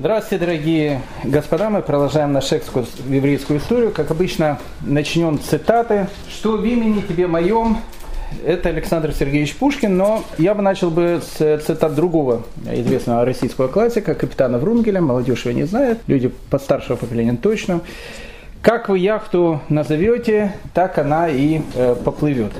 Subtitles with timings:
[0.00, 1.68] Здравствуйте, дорогие господа.
[1.68, 3.90] Мы продолжаем наш экскурс в еврейскую историю.
[3.90, 6.06] Как обычно, начнем цитаты.
[6.26, 7.76] «Что в имени тебе моем?»
[8.42, 14.14] Это Александр Сергеевич Пушкин, но я бы начал бы с цитат другого известного российского классика,
[14.14, 15.02] капитана Врунгеля.
[15.02, 17.82] Молодежь его не знает, люди постаршего поколения точно.
[18.62, 22.52] «Как вы яхту назовете, так она и э, поплывет».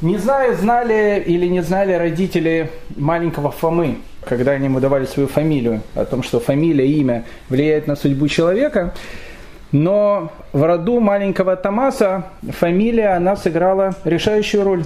[0.00, 5.80] Не знаю, знали или не знали родители маленького Фомы, когда они ему давали свою фамилию,
[5.94, 8.92] о том, что фамилия, имя влияет на судьбу человека.
[9.72, 14.84] Но в роду маленького Томаса фамилия, она сыграла решающую роль.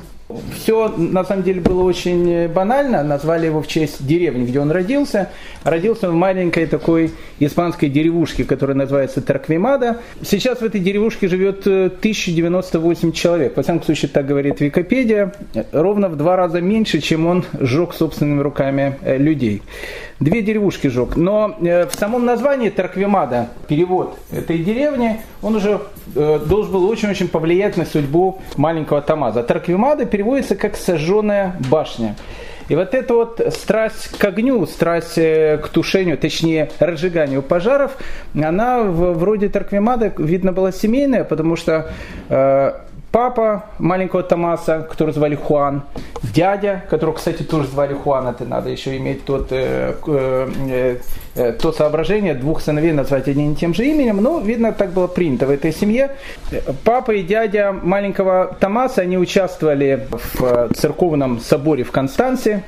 [0.55, 3.02] Все, на самом деле, было очень банально.
[3.02, 5.30] Назвали его в честь деревни, где он родился.
[5.65, 9.98] Родился он в маленькой такой испанской деревушке, которая называется Тарквимада.
[10.23, 13.56] Сейчас в этой деревушке живет 1098 э, человек.
[13.56, 15.34] Во всяком случае, так говорит Википедия.
[15.73, 19.62] Ровно в два раза меньше, чем он сжег собственными руками э, людей.
[20.20, 21.16] Две деревушки жег.
[21.16, 25.81] Но э, в самом названии Тарквимада, перевод этой деревни, он уже
[26.14, 29.42] должен был очень-очень повлиять на судьбу маленького Тамаза.
[29.42, 32.17] Тарквимада переводится как «сожженная башня».
[32.70, 37.97] И вот эта вот страсть к огню, страсть э, к тушению, точнее разжиганию пожаров,
[38.33, 41.91] она вроде Тарквимада, видно, была семейная, потому что
[42.28, 42.72] э,
[43.12, 45.83] папа маленького Томаса, которого звали Хуан,
[46.22, 50.97] дядя, которого, кстати, тоже звали Хуан, это надо еще иметь тот, э, э,
[51.34, 55.06] э, то соображение, двух сыновей назвать одним и тем же именем, но, видно, так было
[55.06, 56.16] принято в этой семье.
[56.84, 62.62] Папа и дядя маленького Томаса, они участвовали в э, церковном соборе в Констанции,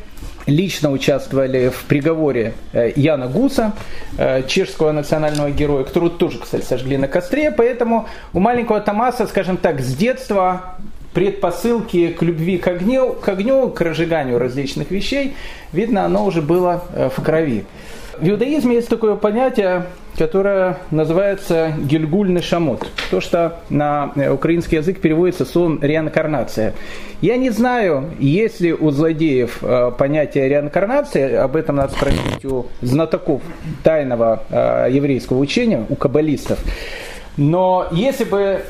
[0.47, 3.73] лично участвовали в приговоре э, Яна Гуса,
[4.19, 7.51] э, чешского национального героя, которого тоже, кстати, сожгли на костре.
[7.51, 10.77] Поэтому у маленького Томаса, скажем так, с детства
[11.15, 15.35] предпосылки к любви к огню, к огню, к разжиганию различных вещей,
[15.73, 17.65] видно, оно уже было э, в крови.
[18.19, 19.87] В иудаизме есть такое понятие,
[20.19, 22.87] которое называется гильгульный шамот.
[23.11, 26.75] То, что на э, украинский язык переводится словом реинкарнация.
[27.23, 32.67] Я не знаю, есть ли у злодеев э, понятие реинкарнации, об этом надо спросить у
[32.83, 33.41] знатоков
[33.83, 36.59] тайного э, еврейского учения, у каббалистов.
[37.39, 38.61] Но если бы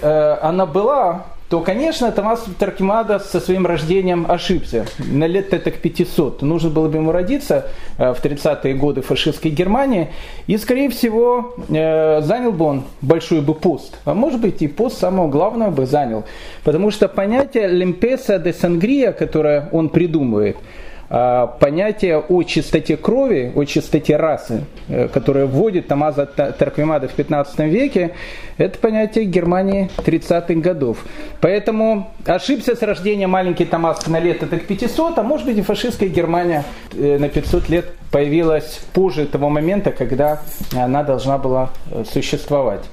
[0.41, 4.87] она была, то, конечно, Томас Таркимада со своим рождением ошибся.
[4.99, 6.41] На лет так 500.
[6.41, 7.67] Нужно было бы ему родиться
[7.99, 10.09] э, в 30-е годы фашистской Германии.
[10.47, 13.99] И, скорее всего, э, занял бы он большой бы пост.
[14.07, 16.25] А может быть, и пост самого главного бы занял.
[16.65, 20.57] Потому что понятие «лемпеса де сангрия», которое он придумывает–
[21.13, 28.13] понятие о чистоте крови, о чистоте расы, э, которое вводит Тамаза Тарквимада в 15 веке,
[28.57, 31.05] это понятие Германии 30-х годов.
[31.43, 35.61] Поэтому ошибся с рождения маленький Тамас на лет это к 500, а может быть и
[35.61, 36.65] фашистская Германия
[36.95, 40.41] э, на 500 лет появилась позже того момента, когда
[40.75, 42.85] она должна была э, существовать.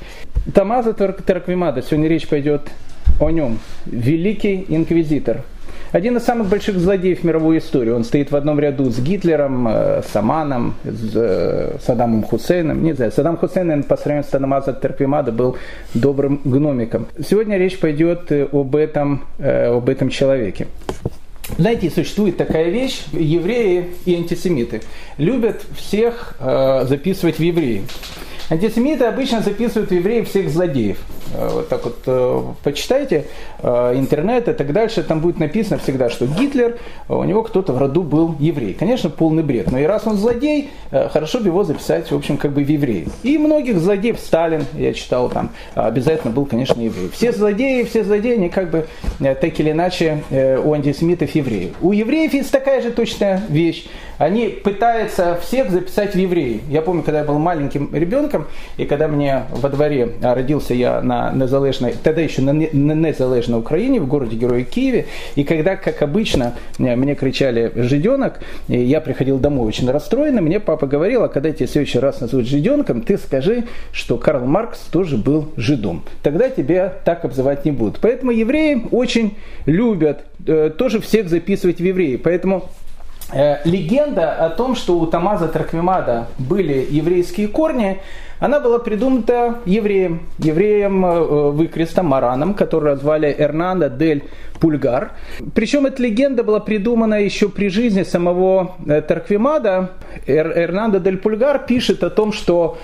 [0.53, 2.63] Тамаза Тарквимада, сегодня речь пойдет
[3.21, 3.59] о нем.
[3.85, 5.43] Великий инквизитор–
[5.91, 7.91] один из самых больших злодеев мировой истории.
[7.91, 12.83] Он стоит в одном ряду с Гитлером, э, с Аманом, с э, Саддамом Хусейном.
[12.83, 15.57] Не знаю, Саддам Хусейн по сравнению с Танамаза Терпимада был
[15.93, 17.07] добрым гномиком.
[17.27, 20.67] Сегодня речь пойдет э, об этом, об этом человеке.
[21.57, 24.81] Знаете, существует такая вещь, евреи и антисемиты
[25.17, 27.83] любят всех э, записывать в евреи.
[28.49, 30.97] Антисемиты обычно записывают в евреев всех злодеев.
[31.33, 33.25] Э, вот так вот э, почитайте
[33.61, 37.77] э, интернет и так дальше, там будет написано всегда, что Гитлер, у него кто-то в
[37.77, 38.73] роду был еврей.
[38.73, 42.51] Конечно, полный бред, но и раз он злодей, хорошо бы его записать, в общем, как
[42.51, 43.07] бы в евреи.
[43.23, 47.09] И многих злодеев, Сталин, я читал там, обязательно был, конечно, еврей.
[47.13, 48.87] Все злодеи, все злодеи, они как бы
[49.19, 50.23] так или иначе
[50.63, 51.73] у антисемитов евреи.
[51.81, 53.87] У евреев есть такая же точная вещь.
[54.17, 56.61] Они пытаются всех записать в евреи.
[56.67, 58.47] Я помню, когда я был маленьким ребенком,
[58.77, 63.99] и когда мне во дворе родился я на незалежной, тогда еще на, на незалежной Украине,
[63.99, 69.89] в городе Герое Киеве, и когда, как обычно, мне кричали «жиденок», я приходил домой очень
[69.89, 74.17] расстроенный, мне папа говорил, а когда тебя в следующий раз назовут жиденком, ты скажи, что
[74.17, 76.03] Карл Маркс тоже был жидом.
[76.23, 77.99] Тогда тебя так обзывать не будут.
[78.01, 82.15] Поэтому евреи очень любят э, тоже всех записывать в евреи.
[82.15, 82.69] Поэтому
[83.33, 87.99] э, легенда о том, что у Тамаза Траквимада были еврейские корни,
[88.39, 94.23] она была придумана евреем, евреем э, выкрестом Мараном, которого звали Эрнандо дель
[94.59, 95.11] Пульгар.
[95.53, 99.91] Причем эта легенда была придумана еще при жизни самого э, Тарквимада.
[100.25, 102.77] Эр, Эрнандо дель Пульгар пишет о том, что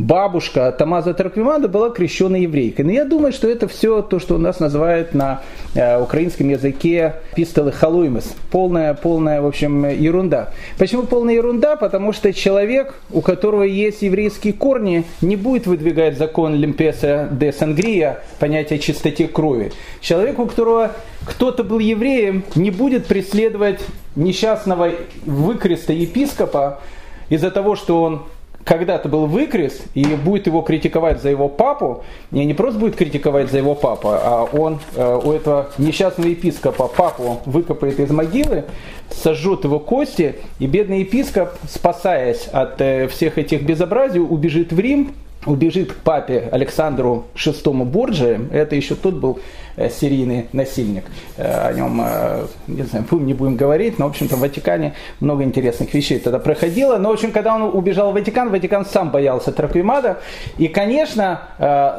[0.00, 2.84] бабушка Тамаза Тарквимада была крещенной еврейкой.
[2.84, 5.42] Но я думаю, что это все то, что у нас называют на
[5.74, 8.34] э, украинском языке пистолы халуймес.
[8.50, 10.50] Полная, полная, в общем, ерунда.
[10.78, 11.76] Почему полная ерунда?
[11.76, 18.20] Потому что человек, у которого есть еврейские корни, не будет выдвигать закон Лимпеса де Сангрия,
[18.38, 19.72] понятие чистоте крови.
[20.00, 20.92] Человек, у которого
[21.26, 23.80] кто-то был евреем, не будет преследовать
[24.16, 24.90] несчастного
[25.24, 26.80] выкреста епископа
[27.28, 28.22] из-за того, что он
[28.64, 33.50] когда-то был выкрест и будет его критиковать за его папу, не, не просто будет критиковать
[33.50, 38.64] за его папу, а он э, у этого несчастного епископа папу выкопает из могилы,
[39.10, 45.14] сожжет его кости, и бедный епископ, спасаясь от э, всех этих безобразий, убежит в Рим,
[45.46, 49.40] убежит к папе Александру VI Борджи, это еще тот был
[49.76, 51.04] серийный насильник.
[51.36, 54.94] Э, о нем, э, не знаю, будем, не будем говорить, но, в общем-то, в Ватикане
[55.20, 56.96] много интересных вещей тогда проходило.
[56.98, 60.18] Но, в общем, когда он убежал в Ватикан, Ватикан сам боялся Траквимада.
[60.58, 61.42] И, конечно,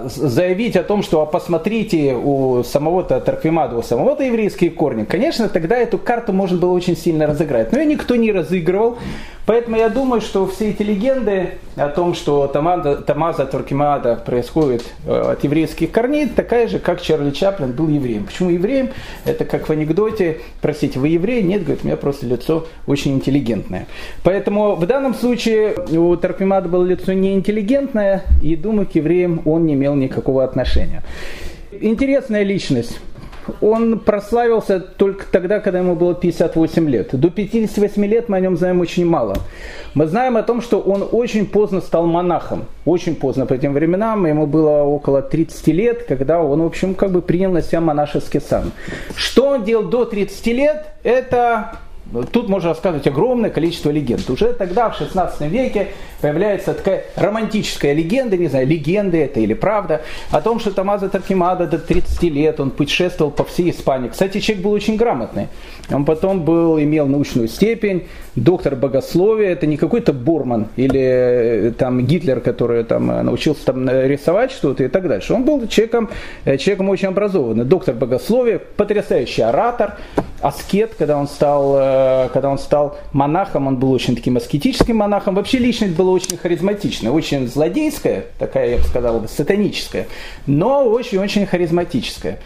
[0.06, 5.78] заявить о том, что а посмотрите, у самого-то Траквимада, у самого-то еврейские корни, конечно, тогда
[5.78, 7.72] эту карту можно было очень сильно разыграть.
[7.72, 8.98] Но ее никто не разыгрывал.
[9.46, 15.92] Поэтому я думаю, что все эти легенды о том, что Тамаза Туркимада происходит от еврейских
[15.92, 18.26] корней, такая же, как Чарли Чаплин был евреем.
[18.26, 18.90] Почему евреем?
[19.26, 21.44] Это как в анекдоте, простите, вы еврей?
[21.44, 23.88] Нет, говорит, у меня просто лицо очень интеллигентное.
[24.24, 29.74] Поэтому в данном случае у Тарквимада было лицо неинтеллигентное, и думаю, к евреям он не
[29.74, 31.04] имел никакого отношения.
[31.72, 33.00] Интересная личность
[33.62, 37.10] он прославился только тогда, когда ему было 58 лет.
[37.20, 39.36] До 58 лет мы о нем знаем очень мало.
[39.94, 42.66] Мы знаем о том, что он очень поздно стал монахом.
[42.86, 44.26] Очень поздно по этим временам.
[44.26, 48.42] Ему было около 30 лет, когда он, в общем, как бы принял на себя монашеский
[48.42, 48.72] сан.
[49.16, 51.80] Что он делал до 30 лет, это
[52.32, 54.30] Тут можно рассказывать огромное количество легенд.
[54.30, 55.88] Уже тогда, в 16 веке,
[56.22, 61.68] появляется такая романтическая легенда, не знаю, легенда это или правда, о том, что Тамаза Таркимада
[61.68, 64.10] до 30 лет, он путешествовал по всей Испании.
[64.10, 65.48] Кстати, человек был очень грамотный.
[65.90, 72.06] Он потом был, имел научную степень, доктор богословия, это не какой-то Борман или э, там
[72.06, 75.34] Гитлер, который там э, научился там э, рисовать что-то и так дальше.
[75.34, 76.10] Он был человеком,
[76.46, 79.98] человеком очень образованным, доктор богословия, потрясающий оратор,
[80.42, 81.76] аскет, когда он стал,
[82.34, 85.36] когда он стал монахом, он был очень таким аскетическим монахом.
[85.36, 90.08] Вообще личность была очень харизматичная, очень злодейская, такая, я бы сказал, сатаническая,
[90.46, 92.40] но очень-очень харизматическая.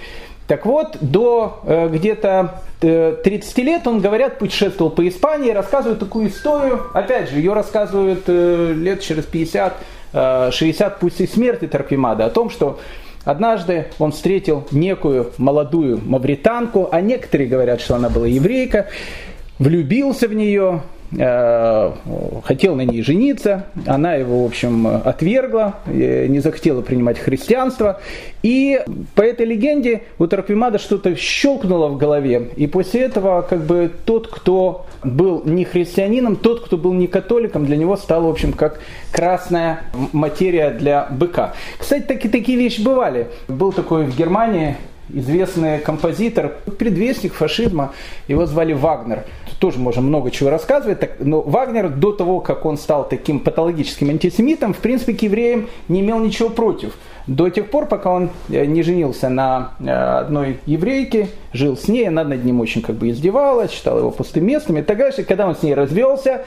[0.48, 6.30] Так вот, до э, где-то э, 30 лет он, говорят, путешествовал по Испании, рассказывает такую
[6.30, 6.84] историю.
[6.94, 9.78] Опять же, ее рассказывают э, лет через 50,
[10.13, 12.80] э, 60 после смерти Тарквимада о том, что
[13.24, 18.88] однажды он встретил некую молодую мавританку, а некоторые говорят, что она была еврейка,
[19.60, 20.81] влюбился в нее,
[21.18, 21.94] Э,
[22.44, 28.02] хотел на ней жениться, она его, в общем, отвергла, э, не захотела принимать христианство.
[28.44, 28.81] И
[29.13, 32.50] по этой легенде у Тарквимада что-то щелкнуло в голове.
[32.56, 37.66] И после этого как бы тот, кто был не христианином, тот, кто был не католиком,
[37.66, 38.80] для него стал, в общем, как
[39.12, 39.81] красная
[40.12, 41.54] материя для быка.
[41.78, 43.28] Кстати, таки, такие вещи бывали.
[43.48, 44.75] Был такой в Германии
[45.10, 47.94] известный композитор, предвестник фашизма,
[48.28, 49.24] его звали Вагнер
[49.60, 54.74] тоже можно много чего рассказывать, но Вагнер до того, как он стал таким патологическим антисемитом,
[54.74, 56.94] в принципе, к евреям не имел ничего против.
[57.28, 62.07] До тех пор, пока он э, не женился на э, одной еврейке, жил с ней,
[62.07, 65.24] она над ним очень как бы издевалась, считала его пустым местом и так дальше.
[65.24, 66.46] Когда он с ней развелся,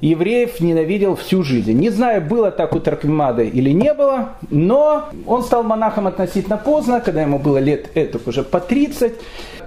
[0.00, 1.72] евреев ненавидел всю жизнь.
[1.72, 7.00] Не знаю, было так у Тарквимада или не было, но он стал монахом относительно поздно,
[7.00, 9.14] когда ему было лет это уже по 30.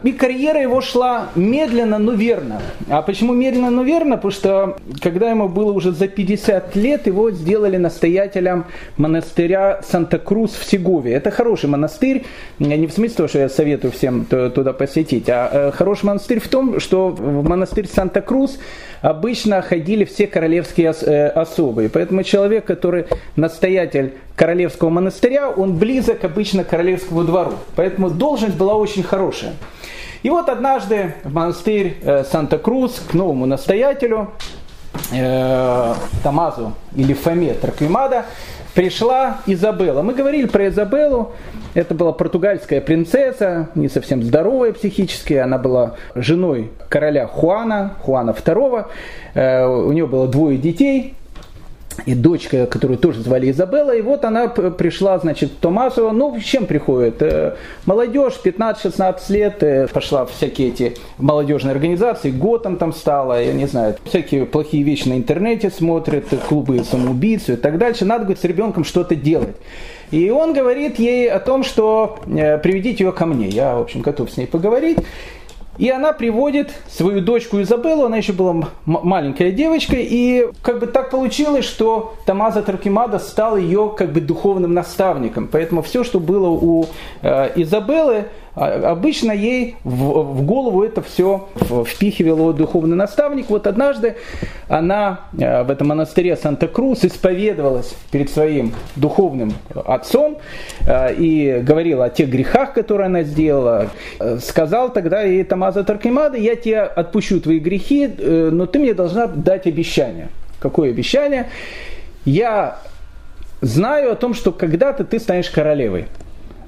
[0.03, 2.61] И карьера его шла медленно, но верно.
[2.87, 4.17] А почему медленно, но верно?
[4.17, 8.65] Потому что когда ему было уже за 50 лет, его сделали настоятелем
[8.97, 11.13] монастыря Санта-Крус в Сегове.
[11.13, 12.25] Это хороший монастырь,
[12.59, 16.47] не в смысле того, что я советую всем туда посетить, а э, хороший монастырь в
[16.47, 18.59] том, что в монастырь Санта-Крус
[19.01, 21.89] обычно ходили все королевские э, особы.
[21.93, 23.05] Поэтому человек, который
[23.35, 27.53] настоятель королевского монастыря, он близок обычно к королевскому двору.
[27.75, 29.53] Поэтому должность была очень хорошая.
[30.23, 34.31] И вот однажды в монастырь э, Санта-Крус к новому настоятелю
[35.13, 35.93] э,
[36.23, 38.25] Тамазу или Фоме Тарквимада
[38.73, 40.01] пришла Изабелла.
[40.01, 41.33] Мы говорили про Изабеллу.
[41.77, 45.35] Это была португальская принцесса, не совсем здоровая психически.
[45.35, 48.87] Она была женой короля Хуана, Хуана II.
[49.35, 51.13] Э, у нее было двое детей.
[52.05, 56.65] И дочка, которую тоже звали Изабелла, и вот она пришла, значит, к Томасу, ну, чем
[56.65, 57.21] приходит?
[57.21, 63.53] Э, молодежь, 15-16 лет, э, пошла в всякие эти молодежные организации, Готом там стала, я
[63.53, 68.41] не знаю, всякие плохие вещи на интернете смотрит, клубы самоубийц и так дальше, надо, говорит,
[68.41, 69.55] с ребенком что-то делать.
[70.11, 74.01] И он говорит ей о том, что э, приведите ее ко мне, я, в общем,
[74.01, 74.99] готов с ней поговорить.
[75.77, 81.09] И она приводит свою дочку Изабеллу, она еще была маленькая девочка, и как бы так
[81.11, 85.47] получилось, что Тамаза Таркимада стал ее как бы духовным наставником.
[85.51, 86.85] Поэтому все, что было у
[87.21, 88.25] э, Изабеллы,
[88.57, 91.47] обычно ей в, в голову это все
[91.85, 93.49] впихивал духовный наставник.
[93.49, 94.15] Вот однажды
[94.67, 99.53] она э, в этом монастыре Санта-Крус исповедовалась перед своим духовным
[99.85, 100.39] отцом
[100.87, 103.89] э, и говорила о тех грехах, которые она сделала.
[104.19, 109.27] Э, сказал тогда ей Тамаза Таркимада, я тебе отпущу твои грехи, но ты мне должна
[109.27, 110.29] дать обещание.
[110.59, 111.49] Какое обещание?
[112.25, 112.79] Я
[113.61, 116.07] знаю о том, что когда-то ты станешь королевой.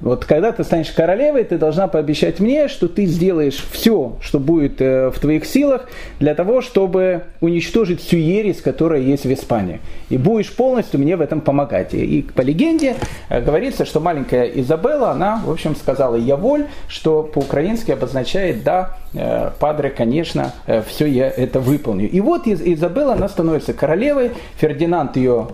[0.00, 4.80] Вот когда ты станешь королевой, ты должна пообещать мне, что ты сделаешь все, что будет
[4.80, 5.88] э, в твоих силах,
[6.18, 9.80] для того, чтобы уничтожить всю ересь, которая есть в Испании.
[10.08, 11.92] И будешь полностью мне в этом помогать.
[11.92, 12.96] И по легенде
[13.28, 18.96] э, говорится, что маленькая Изабелла, она, в общем, сказала «я воль», что по-украински обозначает «да,
[19.12, 20.54] э, падре, конечно,
[20.86, 22.08] все я это выполню».
[22.08, 25.48] И вот Изабелла, она становится королевой, Фердинанд ее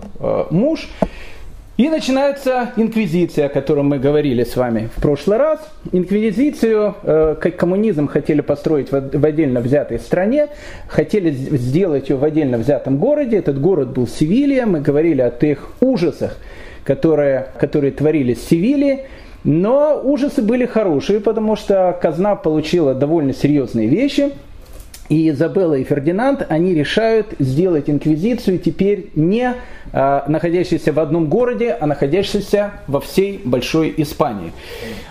[0.49, 0.87] муж,
[1.77, 5.59] и начинается инквизиция, о которой мы говорили с вами в прошлый раз.
[5.91, 10.47] Инквизицию, э, как коммунизм, хотели построить в, отдельно взятой стране,
[10.87, 13.37] хотели сделать ее в отдельно взятом городе.
[13.37, 14.65] Этот город был Севилья.
[14.65, 16.37] Мы говорили о тех ужасах,
[16.83, 19.05] которые, которые творились в Севилье.
[19.43, 24.31] Но ужасы были хорошие, потому что казна получила довольно серьезные вещи–
[25.09, 29.53] и Изабелла и Фердинанд, они решают сделать инквизицию теперь не
[29.91, 34.51] э, находящейся в одном городе, а находящейся во всей Большой Испании.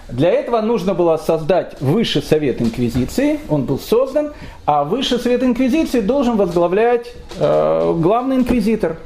[0.09, 4.33] Для этого нужно было создать Высший Совет Инквизиции, он был создан,
[4.67, 8.97] а Высший Совет Инквизиции должен возглавлять э, главный инквизитор,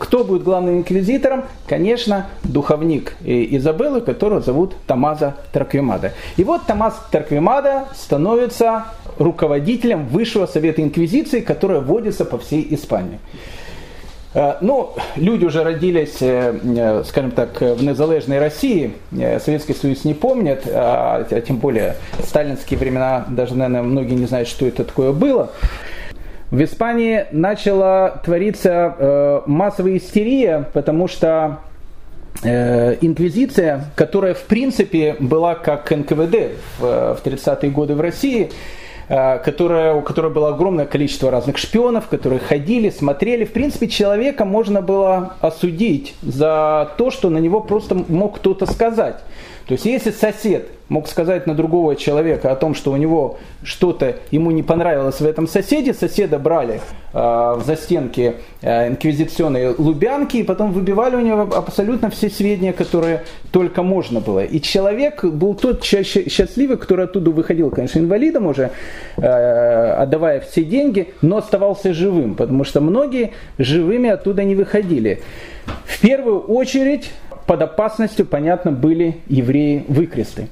[0.00, 1.44] кто будет главным инквизитором?
[1.68, 6.14] Конечно, духовник Изабеллы, которого зовут Тамаза Тарквимада.
[6.38, 8.86] И вот Тамаз Тарквимада становится
[9.18, 13.20] руководителем Высшего Совета Инквизиции, которая вводится по всей Испании.
[14.32, 20.14] Э, ну, люди уже родились, э, э, скажем так, в незалежной России, Советский Союз не
[20.14, 25.12] помнят, а, а тем более сталинские времена, даже, наверное, многие не знают, что это такое
[25.12, 25.50] было
[26.50, 31.60] в Испании начала твориться э, массовая истерия, потому что
[32.42, 38.50] э, инквизиция, которая в принципе была как НКВД в, в 30-е годы в России,
[39.08, 43.44] э, которая, у которой было огромное количество разных шпионов, которые ходили, смотрели.
[43.44, 49.20] В принципе, человека можно было осудить за то, что на него просто мог кто-то сказать.
[49.70, 54.16] То есть если сосед мог сказать на другого человека о том, что у него что-то
[54.32, 56.80] ему не понравилось в этом соседе, соседа брали
[57.12, 63.22] э, в застенки э, инквизиционные лубянки и потом выбивали у него абсолютно все сведения, которые
[63.52, 64.44] только можно было.
[64.44, 68.72] И человек был тот счастливый, который оттуда выходил, конечно, инвалидом уже,
[69.18, 75.22] э, отдавая все деньги, но оставался живым, потому что многие живыми оттуда не выходили.
[75.84, 77.12] В первую очередь
[77.50, 80.46] под опасностью, понятно, были евреи выкресты.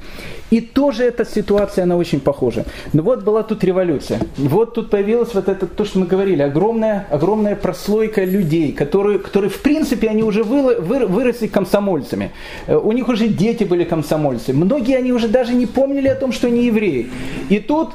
[0.50, 2.64] И тоже эта ситуация, она очень похожа.
[2.92, 4.18] Но вот была тут революция.
[4.36, 9.48] Вот тут появилась вот это, то, что мы говорили, огромная, огромная прослойка людей, которые, которые
[9.48, 12.32] в принципе, они уже вы, вы, выросли комсомольцами.
[12.66, 14.52] Э, у них уже дети были комсомольцы.
[14.52, 17.10] Многие они уже даже не помнили о том, что они евреи.
[17.48, 17.90] И тут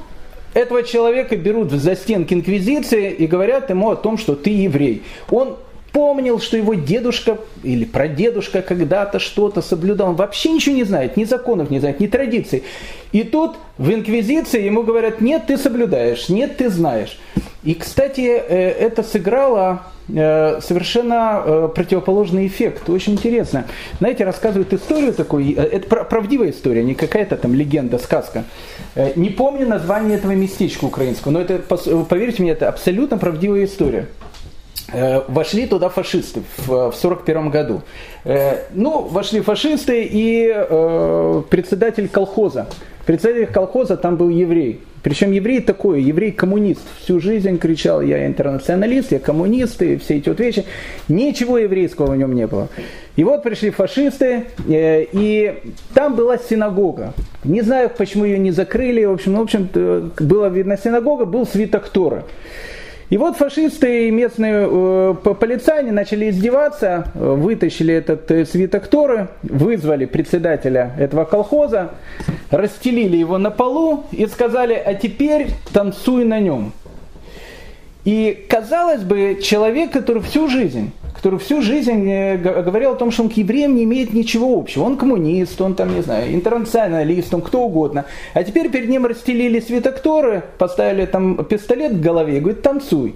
[0.54, 5.04] этого человека берут в застенки инквизиции и говорят ему о том, что ты еврей.
[5.30, 5.58] Он
[5.94, 10.10] помнил, что его дедушка или прадедушка когда-то что-то соблюдал.
[10.10, 12.64] Он вообще ничего не знает, ни законов не знает, ни традиций.
[13.14, 17.18] И тут в инквизиции ему говорят, нет, ты соблюдаешь, нет, ты знаешь.
[17.64, 22.90] И, кстати, э, это сыграло э, совершенно э, противоположный эффект.
[22.90, 23.66] Очень интересно.
[24.00, 28.44] Знаете, рассказывают историю такую, это правдивая история, не какая-то там легенда, сказка.
[29.16, 31.60] Не помню название этого местечка украинского, но это,
[32.10, 34.08] поверьте мне, это абсолютно правдивая история.
[34.92, 37.82] Э, вошли туда фашисты в 1941 году.
[38.25, 42.68] Э, ну, вошли фашисты и э, председатель колхоза.
[43.06, 44.82] Председатель колхоза там был еврей.
[45.02, 46.82] Причем еврей такой, еврей-коммунист.
[47.02, 50.63] Всю жизнь кричал, я интернационалист, я коммунист, и все эти вот вещи.
[51.10, 52.70] Ничего еврейского в нем не было.
[53.18, 55.60] И вот пришли фашисты, и
[55.94, 57.13] там была синагога.
[57.44, 59.04] Не знаю, почему ее не закрыли.
[59.04, 59.70] В общем, в общем
[60.20, 62.24] была видна синагога, был свиток Тора.
[63.13, 70.05] И вот фашисты и местные э, полицаи начали издеваться, вытащили этот э, свиток Торы, вызвали
[70.05, 71.91] председателя этого колхоза,
[72.50, 76.74] расстелили его на полу и сказали, а теперь танцуй на нем.
[78.06, 80.92] И казалось бы, человек, который всю жизнь
[81.24, 84.84] который всю жизнь э, говорил о том, что он к евреям не имеет ничего общего.
[84.84, 88.04] Он коммунист, он там, не знаю, интернационалист, он кто угодно.
[88.34, 93.16] А теперь перед ним расстелили свитокторы, поставили там пистолет к голове и говорит, танцуй.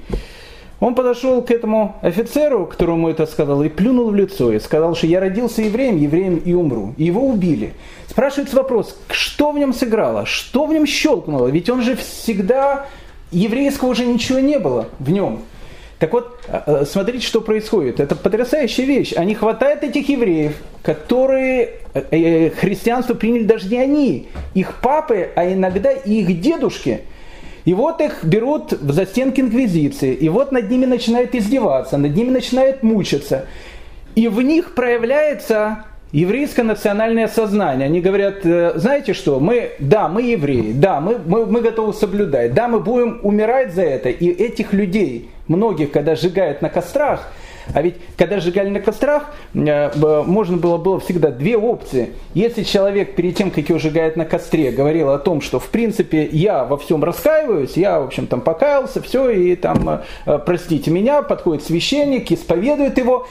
[0.80, 5.08] Он подошел к этому офицеру, которому это сказал, и плюнул в лицо, и сказал, что
[5.08, 6.94] я родился евреем, евреем и умру.
[6.96, 7.74] И его убили.
[8.08, 11.48] Спрашивается вопрос, что в нем сыграло, что в нем щелкнуло?
[11.48, 12.86] Ведь он же всегда,
[13.32, 15.42] еврейского уже ничего не было в нем.
[16.00, 18.00] Так вот, э, э, смотрите, что происходит.
[18.00, 19.14] Это потрясающая вещь.
[19.14, 20.54] Они хватают этих евреев,
[20.84, 27.02] которые э, христианство приняли даже не они, их папы, а иногда и их дедушки.
[27.66, 32.30] И вот их берут в застенки инквизиции, и вот над ними начинают издеваться, над ними
[32.30, 33.46] начинают мучиться.
[34.16, 37.86] И в них проявляется еврейское национальное сознание.
[37.86, 42.68] Они говорят, знаете что, мы, да, мы евреи, да, мы, мы, мы готовы соблюдать, да,
[42.68, 44.10] мы будем умирать за это.
[44.10, 47.32] И этих людей, многих, когда сжигают на кострах,
[47.74, 52.12] а ведь когда сжигали на кострах, э, можно было, было всегда две опции.
[52.34, 56.26] Если человек перед тем, как его сжигают на костре, говорил о том, что в принципе
[56.26, 61.22] я во всем раскаиваюсь, я в общем там покаялся, все, и там э, простите меня,
[61.22, 63.28] подходит священник, исповедует его,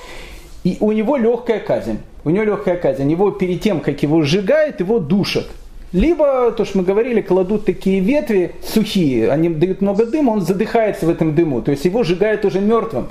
[0.65, 1.99] и у него легкая казнь.
[2.27, 3.09] У него легкая казнь.
[3.09, 5.47] Его перед тем, как его сжигают, его душат.
[5.93, 11.07] Либо, то, что мы говорили, кладут такие ветви сухие, они дают много дыма, он задыхается
[11.07, 13.11] в этом дыму, то есть его сжигают уже мертвым.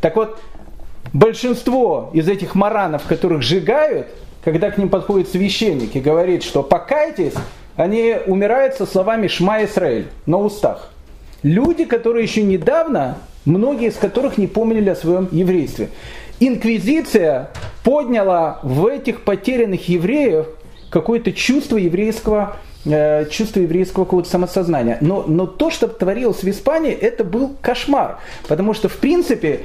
[0.00, 0.38] Так вот,
[1.12, 4.06] большинство из этих маранов, которых сжигают,
[4.44, 7.34] когда к ним подходит священник и говорит, что покайтесь,
[7.74, 10.92] они умирают со словами «Шма Исраэль» на устах.
[11.42, 15.88] Люди, которые еще недавно, многие из которых не помнили о своем еврействе.
[16.40, 17.50] Инквизиция
[17.84, 20.46] подняла в этих потерянных евреев
[20.90, 24.98] какое-то чувство еврейского э, чувство еврейского какого-то самосознания.
[25.00, 28.18] Но, но то, что творилось в Испании, это был кошмар.
[28.48, 29.60] Потому что, в принципе,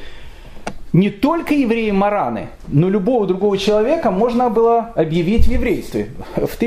[0.94, 6.10] не только евреи Мараны, но любого другого человека можно было объявить в еврействе.
[6.36, 6.58] В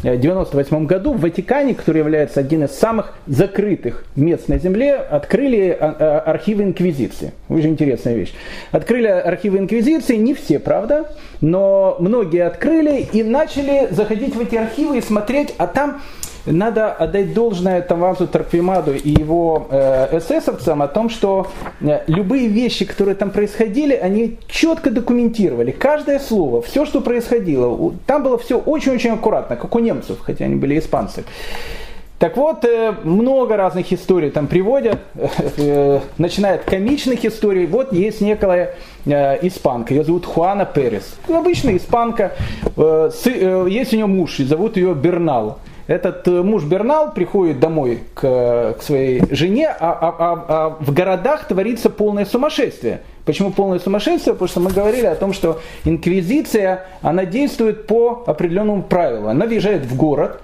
[0.00, 5.96] 1998 году в Ватикане, который является один из самых закрытых мест на земле, открыли а,
[5.98, 7.32] а, архивы Инквизиции.
[7.48, 8.32] Очень интересная вещь.
[8.72, 11.10] Открыли архивы Инквизиции, не все, правда,
[11.40, 16.00] но многие открыли и начали заходить в эти архивы и смотреть, а там
[16.46, 21.48] надо отдать должное Тамазу Тарквимаду и его э, эсэсовцам о том, что
[21.80, 25.72] э, любые вещи, которые там происходили, они четко документировали.
[25.72, 27.92] Каждое слово, все, что происходило.
[28.06, 31.24] Там было все очень-очень аккуратно, как у немцев, хотя они были испанцы.
[32.18, 34.98] Так вот, э, много разных историй там приводят,
[36.18, 37.66] начиная от комичных историй.
[37.66, 41.16] Вот есть некая испанка, ее зовут Хуана Перес.
[41.28, 42.32] Обычная испанка,
[42.76, 45.58] есть у нее муж, зовут ее Бернал.
[45.86, 50.92] Этот э, муж Бернал приходит домой к, к своей жене, а, а, а, а в
[50.92, 53.02] городах творится полное сумасшествие.
[53.24, 54.34] Почему полное сумасшествие?
[54.34, 59.28] Потому что мы говорили о том, что инквизиция, она действует по определенному правилу.
[59.28, 60.40] Она въезжает в город,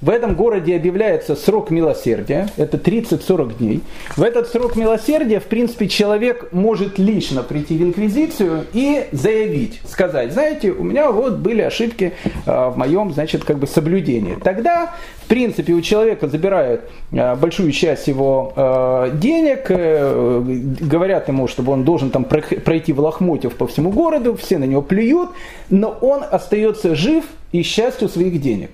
[0.00, 3.80] в этом городе объявляется срок милосердия, это 30-40 дней.
[4.16, 10.32] В этот срок милосердия, в принципе, человек может лично прийти в инквизицию и заявить, сказать,
[10.32, 14.36] знаете, у меня вот были ошибки э, в моем, значит, как бы соблюдении.
[14.42, 16.82] Тогда, в принципе, у человека забирают
[17.12, 23.54] э, большую часть его э, денег, говорят ему, чтобы он должен там пройти в лохмотьев
[23.54, 25.30] по всему городу, все на него плюют,
[25.70, 28.70] но он остается жив и счастью своих денег.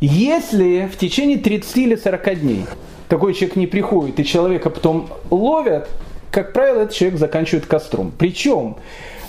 [0.00, 2.64] Если в течение 30 или 40 дней
[3.08, 5.88] такой человек не приходит, и человека потом ловят,
[6.30, 8.12] как правило, этот человек заканчивает костром.
[8.16, 8.76] Причем,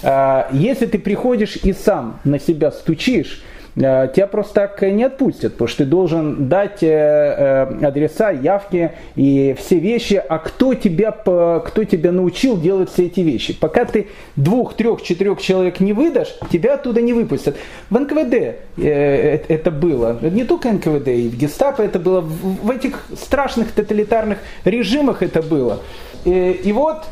[0.01, 5.53] а, если ты приходишь и сам на себя стучишь, Э, тебя просто так не отпустят,
[5.53, 11.11] потому что ты должен дать э, э, адреса, явки и все вещи, а кто тебя,
[11.11, 13.53] кто тебя научил делать все эти вещи.
[13.53, 14.07] Пока ты
[14.37, 17.57] двух, трех, четырех человек не выдашь, тебя оттуда не выпустят.
[17.89, 23.71] В НКВД это было, не только НКВД, и в гестапо это было, в этих страшных
[23.73, 25.81] тоталитарных режимах это было.
[26.23, 27.03] И вот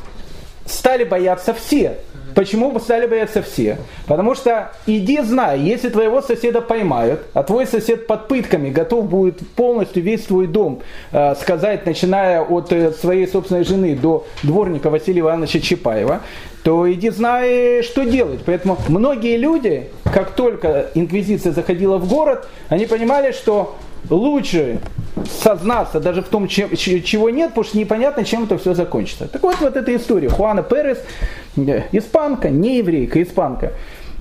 [0.66, 1.98] стали бояться все.
[2.36, 3.78] Почему стали бояться все?
[4.08, 9.48] Потому что иди знай, если твоего соседа поймают, а твой сосед под пытками готов будет
[9.56, 15.22] полностью весь твой дом э, сказать, начиная от э, своей собственной жены до дворника Василия
[15.22, 16.22] Ивановича Чапаева,
[16.64, 18.42] то иди знай, что делать.
[18.46, 23.76] Поэтому многие люди, как только инквизиция заходила в город, они понимали, что
[24.10, 24.80] лучше
[25.26, 29.28] сознаться даже в том, чем, чего нет, потому что непонятно, чем это все закончится.
[29.28, 30.30] Так вот, вот эта история.
[30.30, 31.00] Хуана Перес,
[31.58, 33.74] э, испанка, не еврейка, испанка.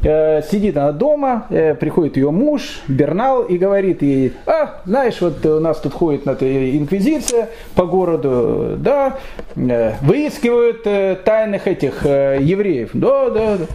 [0.04, 5.46] Э, сидит она дома, э, приходит ее муж Бернал и говорит ей, а, знаешь, вот
[5.46, 9.18] у нас тут ходит инквизиция по городу, да,
[9.54, 10.82] выискивают
[11.24, 13.66] тайных этих евреев, да, да, да.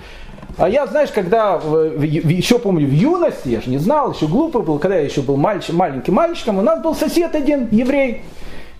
[0.57, 4.79] А я, знаешь, когда еще помню в юности, я же не знал, еще глупый был,
[4.79, 8.23] когда я еще был мальчик, маленьким мальчиком, у нас был сосед один, еврей.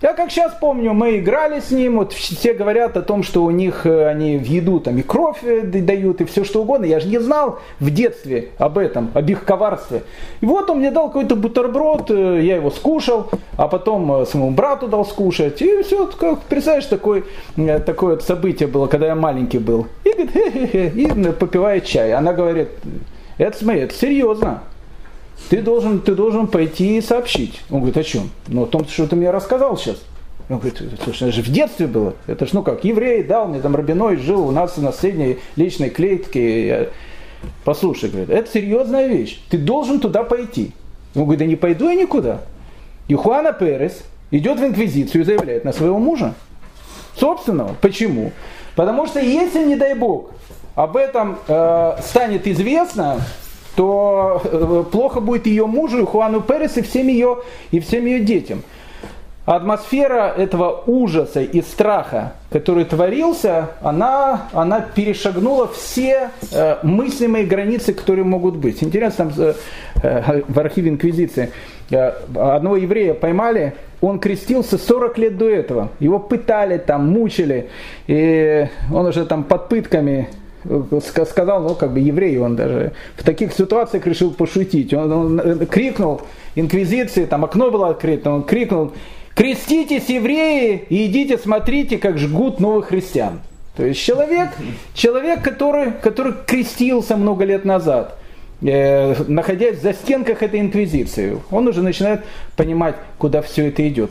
[0.00, 3.50] Я как сейчас помню, мы играли с ним, вот все говорят о том, что у
[3.50, 6.84] них э, они в еду там и кровь э, дают, и все что угодно.
[6.84, 10.04] Я же не знал в детстве об этом, об их коварстве.
[10.40, 14.86] И вот он мне дал какой-то бутерброд, э, я его скушал, а потом своему брату
[14.86, 15.60] дал скушать.
[15.62, 17.24] И все, как, представляешь, такое,
[17.84, 19.88] такое событие было, когда я маленький был.
[20.04, 22.12] И говорит, хе-хе-хе, и попивает чай.
[22.12, 22.68] Она говорит,
[23.36, 24.62] это смотри, это серьезно
[25.48, 27.62] ты должен, ты должен пойти и сообщить.
[27.70, 28.30] Он говорит, о чем?
[28.48, 29.96] Ну, о том, что ты мне рассказал сейчас.
[30.48, 32.14] Он говорит, слушай, это же в детстве было.
[32.26, 35.90] Это ж, ну как, еврей дал мне там рабиной, жил у нас на средней личной
[35.90, 36.66] клетке.
[36.66, 36.86] Я...
[37.64, 39.40] Послушай, говорит, это серьезная вещь.
[39.50, 40.72] Ты должен туда пойти.
[41.14, 42.42] Он говорит, да не пойду я никуда.
[43.08, 46.34] И Хуана Перес идет в инквизицию и заявляет на своего мужа.
[47.16, 47.74] Собственного.
[47.80, 48.32] Почему?
[48.74, 50.30] Потому что если, не дай бог,
[50.74, 53.20] об этом э, станет известно,
[53.78, 57.38] то э, плохо будет ее мужу, Хуану Перес и всем ее,
[57.70, 58.64] и всем ее детям.
[59.46, 68.24] Атмосфера этого ужаса и страха, который творился, она, она перешагнула все э, мыслимые границы, которые
[68.24, 68.82] могут быть.
[68.82, 69.54] Интересно, там, э,
[70.02, 71.52] э, в архиве Инквизиции
[71.92, 75.90] э, одного еврея поймали, он крестился 40 лет до этого.
[76.00, 77.70] Его пытали, там, мучили,
[78.08, 80.28] и он уже там под пытками
[81.02, 84.92] сказал, ну, как бы еврей, он даже в таких ситуациях решил пошутить.
[84.92, 86.22] Он, он э, крикнул
[86.54, 88.92] инквизиции, там окно было открыто, он крикнул,
[89.34, 93.40] креститесь, евреи, и идите смотрите, как жгут новых христиан.
[93.76, 94.50] То есть человек,
[94.94, 98.18] человек который, который крестился много лет назад,
[98.60, 102.24] э, находясь за стенках этой инквизиции, он уже начинает
[102.56, 104.10] понимать, куда все это идет.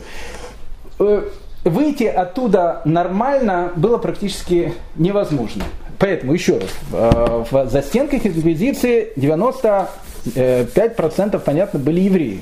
[0.98, 1.22] Э,
[1.64, 5.64] выйти оттуда нормально было практически невозможно.
[5.98, 12.40] Поэтому, еще раз, э, в застенках инквизиции 95% понятно были евреи.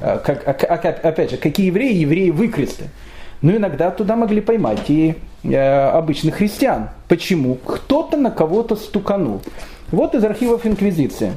[0.00, 0.74] Э, как, а, а,
[1.08, 1.94] опять же, какие евреи?
[1.94, 2.88] Евреи выкресты.
[3.42, 5.14] Но иногда туда могли поймать и
[5.44, 6.88] э, обычных христиан.
[7.06, 7.54] Почему?
[7.54, 9.42] Кто-то на кого-то стуканул.
[9.92, 11.32] Вот из архивов Инквизиции.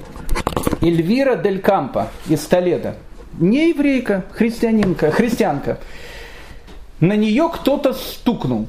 [0.81, 2.95] Эльвира Дель Кампо из Толеда.
[3.37, 5.77] Не еврейка, христианинка, христианка.
[6.99, 8.67] На нее кто-то стукнул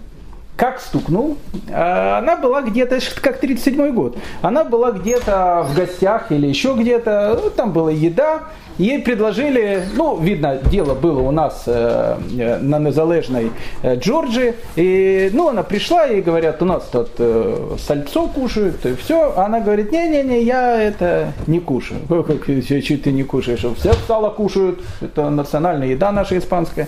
[0.60, 1.38] как стукнул,
[1.72, 7.40] а, она была где-то, как 37 год, она была где-то в гостях или еще где-то,
[7.42, 8.42] ну, там была еда,
[8.76, 15.48] ей предложили, ну, видно, дело было у нас э, на незалежной э, Джорджии, и, ну,
[15.48, 20.42] она пришла и говорят, у нас тут э, сальцо кушают, и все, она говорит, не-не-не,
[20.42, 22.00] я это не кушаю.
[22.08, 23.64] Как ты не кушаешь?
[23.78, 26.86] Все сало кушают, это национальная еда наша испанская.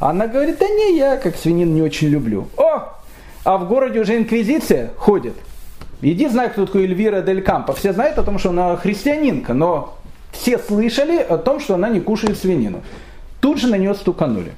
[0.00, 2.48] Она говорит, да не, я как свинин не очень люблю.
[2.56, 2.93] О,
[3.44, 5.34] а в городе уже инквизиция ходит.
[6.00, 7.72] Иди знай, кто такой Эльвира Дель Кампо.
[7.72, 9.96] Все знают о том, что она христианинка, но
[10.32, 12.82] все слышали о том, что она не кушает свинину.
[13.40, 14.52] Тут же на нее стуканули.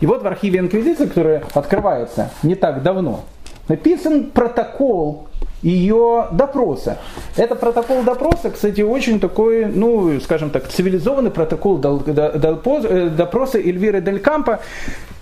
[0.00, 3.24] И вот в архиве Инквизиции, который открывается не так давно,
[3.68, 5.28] написан протокол
[5.62, 6.98] ее допроса.
[7.36, 14.20] Это протокол допроса, кстати, очень такой, ну, скажем так, цивилизованный протокол э, допроса Эльвиры Дель
[14.20, 14.60] Кампо,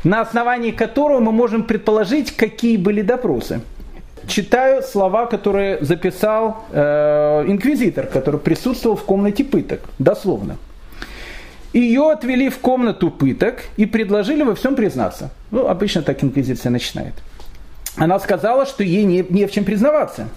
[0.03, 3.61] на основании которого мы можем предположить, какие были допросы.
[4.27, 10.57] Читаю слова, которые записал э, инквизитор, который присутствовал в комнате пыток, дословно.
[11.75, 15.31] Ее отвели в комнату пыток и предложили во всем признаться.
[15.51, 17.14] Ну, обычно так инквизиция начинает.
[17.96, 20.28] Она сказала, что ей не, не в чем признаваться.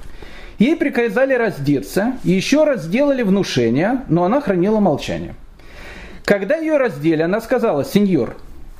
[0.59, 5.35] Ей приказали раздеться, еще раз сделали внушение, но она хранила молчание.
[6.25, 8.35] Когда ее раздели, она сказала, сеньор,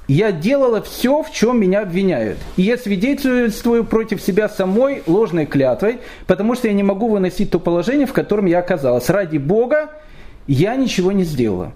[0.08, 2.38] я делала все, в чем меня обвиняют.
[2.56, 7.60] И я свидетельствую против себя самой ложной клятвой, потому что я не могу выносить то
[7.60, 9.10] положение, в котором я оказалась.
[9.10, 9.92] Ради Бога
[10.48, 11.74] я ничего не сделала.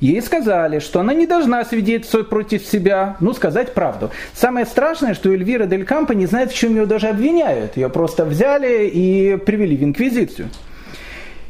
[0.00, 4.10] Ей сказали, что она не должна свидетельствовать против себя, ну, сказать правду.
[4.32, 7.76] Самое страшное, что Эльвира Дель Кампо не знает, в чем ее даже обвиняют.
[7.76, 10.50] Ее просто взяли и привели в инквизицию.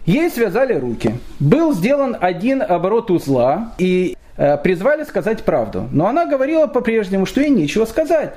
[0.06, 1.14] Ей связали руки.
[1.38, 5.88] Был сделан один оборот узла, и Э, призвали сказать правду.
[5.90, 8.34] Но она говорила по-прежнему, что ей нечего сказать.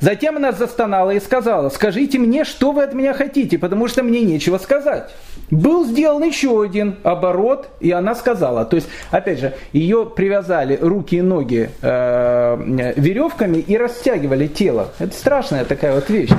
[0.00, 4.22] Затем она застонала и сказала, скажите мне, что вы от меня хотите, потому что мне
[4.22, 5.14] нечего сказать.
[5.52, 11.16] Был сделан еще один оборот, и она сказала, то есть, опять же, ее привязали руки
[11.16, 14.88] и ноги э, веревками и растягивали тело.
[14.98, 16.30] Это страшная такая вот вещь.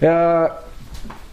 [0.00, 0.48] Э,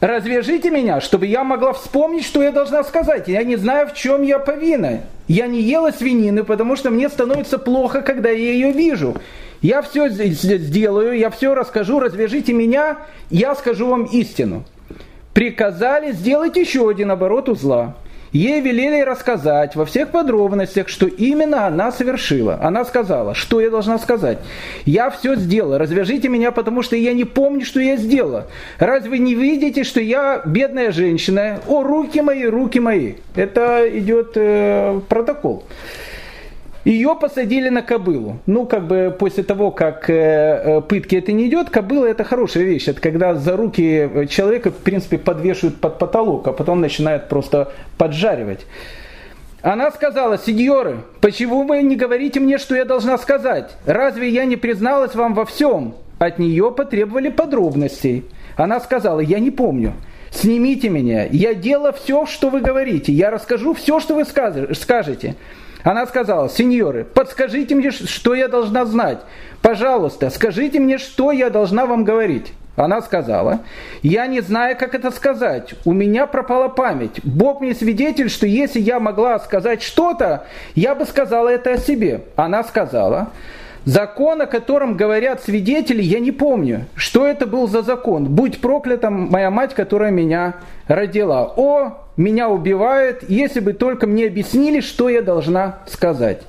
[0.02, 3.28] Развяжите меня, чтобы я могла вспомнить, что я должна сказать.
[3.28, 5.02] Я не знаю, в чем я повинна.
[5.28, 9.16] Я не ела свинины, потому что мне становится плохо, когда я ее вижу.
[9.64, 12.98] Я все сделаю, я все расскажу, развяжите меня,
[13.32, 14.64] я скажу вам истину.
[15.36, 17.96] Приказали сделать еще один оборот узла.
[18.32, 22.58] Ей велели рассказать во всех подробностях, что именно она совершила.
[22.62, 24.38] Она сказала, что я должна сказать.
[24.86, 28.48] Я все сделала, развяжите меня, потому что я не помню, что я сделала.
[28.80, 31.60] Разве не видите, что я бедная женщина?
[31.68, 33.16] О, руки мои, руки мои.
[33.36, 35.66] Это идет э, протокол.
[36.86, 38.38] Ее посадили на кобылу.
[38.46, 42.64] Ну, как бы после того, как э, э, пытки это не идет, кобыла это хорошая
[42.64, 42.88] вещь.
[42.88, 48.68] Это когда за руки человека, в принципе, подвешивают под потолок, а потом начинают просто поджаривать.
[49.64, 53.72] Она сказала, сеньоры, почему вы не говорите мне, что я должна сказать?
[53.88, 55.96] Разве я не призналась вам во всем?
[56.20, 58.26] От нее потребовали подробностей.
[58.58, 59.94] Она сказала, я не помню.
[60.30, 61.26] Снимите меня.
[61.32, 63.12] Я делала все, что вы говорите.
[63.12, 65.36] Я расскажу все, что вы скажете.
[65.86, 69.20] Она сказала, сеньоры, подскажите мне, что я должна знать.
[69.62, 72.54] Пожалуйста, скажите мне, что я должна вам говорить.
[72.76, 73.60] Она сказала,
[74.02, 75.76] я не знаю, как это сказать.
[75.86, 77.20] У меня пропала память.
[77.24, 82.22] Бог мне свидетель, что если я могла сказать что-то, я бы сказала это о себе.
[82.36, 83.30] Она сказала,
[83.86, 86.86] закон, о котором говорят свидетели, я не помню.
[86.96, 88.26] Что это был за закон?
[88.26, 90.56] Будь проклята моя мать, которая меня
[90.88, 91.54] родила.
[91.56, 96.42] О, меня убивают, если бы только мне объяснили, что я должна сказать.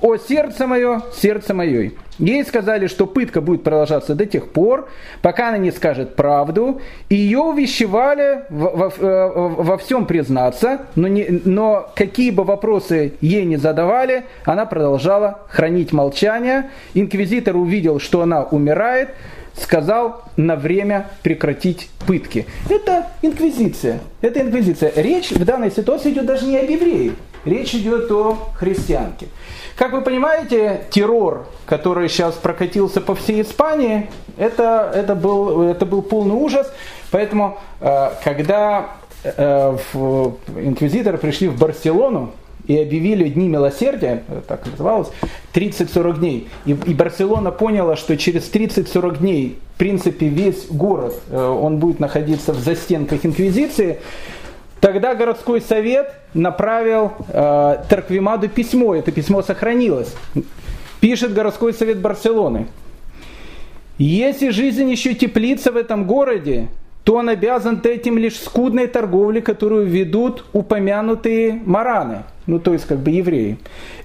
[0.00, 1.92] О, сердце мое, сердце мое.
[2.20, 4.88] Ей сказали, что пытка будет продолжаться до тех пор,
[5.22, 6.80] пока она не скажет правду.
[7.08, 13.44] Ее увещевали во, во, э, во всем признаться, но, не, но какие бы вопросы ей
[13.46, 16.70] не задавали, она продолжала хранить молчание.
[16.92, 19.08] Инквизитор увидел, что она умирает,
[19.56, 22.46] сказал на время прекратить пытки.
[22.68, 24.00] Это инквизиция.
[24.20, 24.92] Это инквизиция.
[24.94, 27.14] Речь в данной ситуации идет даже не об евреях.
[27.44, 29.28] Речь идет о христианке.
[29.76, 36.02] Как вы понимаете, террор, который сейчас прокатился по всей Испании, это, это, был, это был
[36.02, 36.70] полный ужас.
[37.10, 38.90] Поэтому, э, когда
[39.24, 42.32] э, инквизиторы пришли в Барселону,
[42.66, 45.08] и объявили Дни Милосердия, так называлось,
[45.54, 46.48] 30-40 дней.
[46.66, 51.98] И, и Барселона поняла, что через 30-40 дней, в принципе, весь город, э, он будет
[51.98, 53.98] находиться в застенках Инквизиции.
[54.80, 60.14] Тогда городской совет направил э, Тарквимаду письмо, это письмо сохранилось.
[61.00, 62.66] Пишет городской совет Барселоны.
[63.98, 66.68] Если жизнь еще теплится в этом городе,
[67.04, 72.98] то он обязан этим лишь скудной торговле, которую ведут упомянутые мараны, ну то есть как
[72.98, 73.58] бы евреи.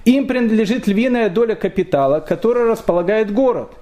[0.04, 3.72] Им принадлежит львиная доля капитала, которая располагает город.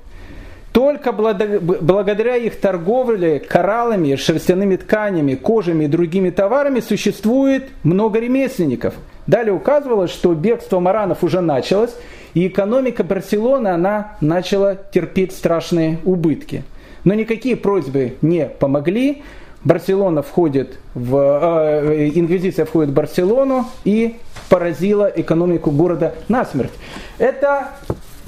[0.75, 8.95] Только благодаря их торговле кораллами, шерстяными тканями, кожами и другими товарами существует много ремесленников.
[9.29, 11.95] Далее указывалось, что бегство маранов уже началось,
[12.35, 16.65] и экономика Барселоны она начала терпеть страшные убытки.
[17.05, 19.23] Но никакие просьбы не помогли.
[19.63, 21.17] Барселона входит в,
[21.85, 24.17] э, инквизиция входит в Барселону и
[24.49, 26.73] поразила экономику города насмерть.
[27.19, 27.69] Это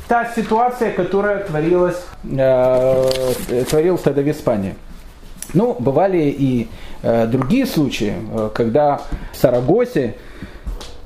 [0.08, 3.04] та ситуация, которая творилась, э,
[3.68, 4.74] творилась тогда в Испании.
[5.54, 6.68] Ну, бывали и
[7.02, 9.00] э, другие случаи, э, когда
[9.32, 10.14] в Сарагосе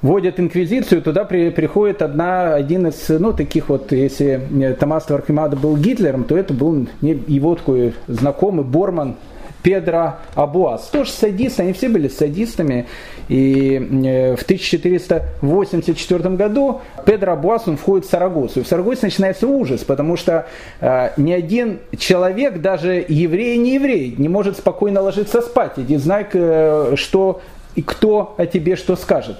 [0.02, 5.76] вводят инквизицию, туда при, приходит одна, один из, ну, таких вот, если Томас Архимада был
[5.76, 9.16] Гитлером, то это был его такой знакомый Борман
[9.62, 10.88] Педро Абуас.
[10.88, 12.86] Тоже садист, они все были садистами.
[13.28, 18.60] И э, в 1484 году Педро Абуас он входит в Сарагосу.
[18.60, 20.46] И в Сарагосе начинается ужас, потому что
[20.80, 25.72] э, ни один человек, даже еврей не еврей, не может спокойно ложиться спать.
[25.76, 27.40] Иди знай, э, что
[27.76, 29.36] и кто о тебе что скажет.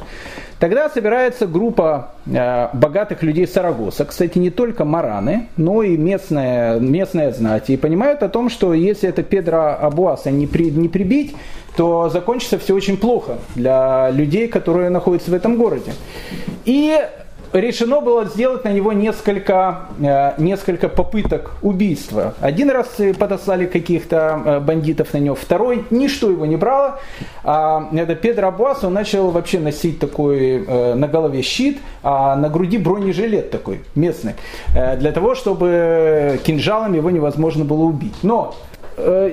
[0.60, 7.32] Тогда собирается группа э, богатых людей Сарагоса, кстати, не только мараны, но и местная, местная
[7.32, 11.34] знать, и понимают о том, что если это Педро Абуаса не, при, не прибить,
[11.78, 15.92] то закончится все очень плохо для людей, которые находятся в этом городе.
[16.66, 16.94] И
[17.52, 22.34] решено было сделать на него несколько, э, несколько попыток убийства.
[22.40, 27.00] Один раз подослали каких-то э, бандитов на него, второй ничто его не брало.
[27.44, 32.48] А это Педро Абуас, он начал вообще носить такой э, на голове щит, а на
[32.48, 34.34] груди бронежилет такой местный,
[34.72, 38.14] для того, чтобы кинжалом его невозможно было убить.
[38.22, 38.69] Но Э,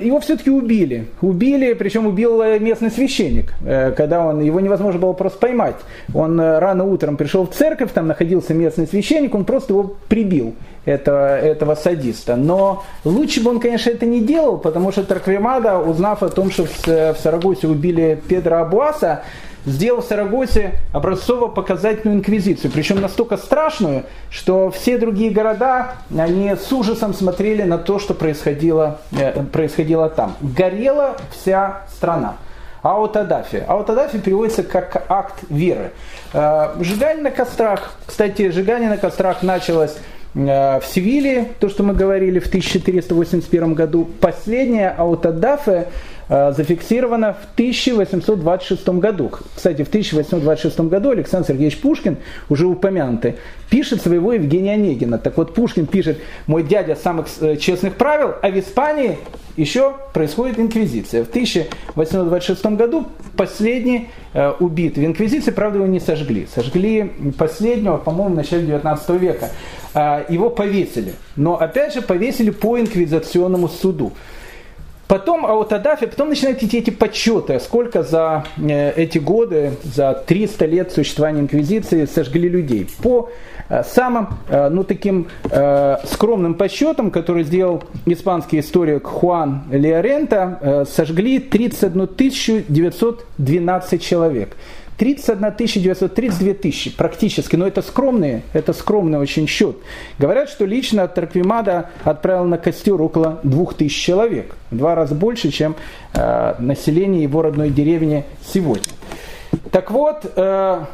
[0.02, 1.06] его все-таки убили.
[1.20, 5.76] Убили, причем убил э, местный священник, э, когда он, его невозможно было просто поймать.
[6.14, 10.54] Он рано утром пришел в церковь, там находился местный священник, он просто его прибил,
[10.84, 12.36] этого, этого садиста.
[12.36, 16.64] Но лучше бы он, конечно, это не делал, потому что Тарквемада, узнав о том, что
[16.64, 19.22] в Сарагосе убили Педро Абуаса,
[19.68, 27.14] сделал в Сарагосе образцово-показательную инквизицию, причем настолько страшную, что все другие города, они с ужасом
[27.14, 30.36] смотрели на то, что происходило, э, происходило там.
[30.40, 32.36] Горела вся страна.
[32.82, 33.64] Аутадафи.
[33.66, 35.92] Аутадафи переводится как акт веры.
[36.32, 37.92] Э, сжигание на кострах.
[38.06, 39.96] Кстати, сжигание на кострах началось
[40.34, 44.08] э, в Севиле, то, что мы говорили в 1481 году.
[44.20, 49.30] Последняя аутадафе Э, зафиксировано в 1826 году.
[49.54, 53.36] Кстати, в 1826 году Александр Сергеевич Пушкин, уже упомянутый,
[53.70, 55.18] пишет своего Евгения Онегина.
[55.18, 59.18] Так вот, Пушкин пишет, мой дядя самых э, честных правил, а в Испании
[59.56, 61.24] еще происходит инквизиция.
[61.24, 66.46] В 1826 году последний э, убит в инквизиции, правда, его не сожгли.
[66.54, 69.50] Сожгли последнего, по-моему, в начале 19 века.
[69.94, 71.14] Э, его повесили.
[71.36, 74.12] Но, опять же, повесили по инквизиционному суду.
[75.08, 80.92] Потом аутодафи, потом начинают идти эти подсчеты, сколько за э, эти годы, за 300 лет
[80.92, 82.86] существования инквизиции сожгли людей.
[83.02, 83.30] По
[83.70, 85.28] э, самым, э, ну, таким
[86.04, 94.56] скромным подсчетам, который сделал испанский историк Хуан Леорента, сожгли 31 912 человек.
[94.98, 99.76] 31 932 тысячи практически, но это скромный, это скромный очень счет.
[100.18, 105.76] Говорят, что лично Тарквимада отправил на костер около 2000 человек, в два раза больше, чем
[106.14, 108.92] э, население его родной деревни сегодня.
[109.70, 110.84] Так вот, э,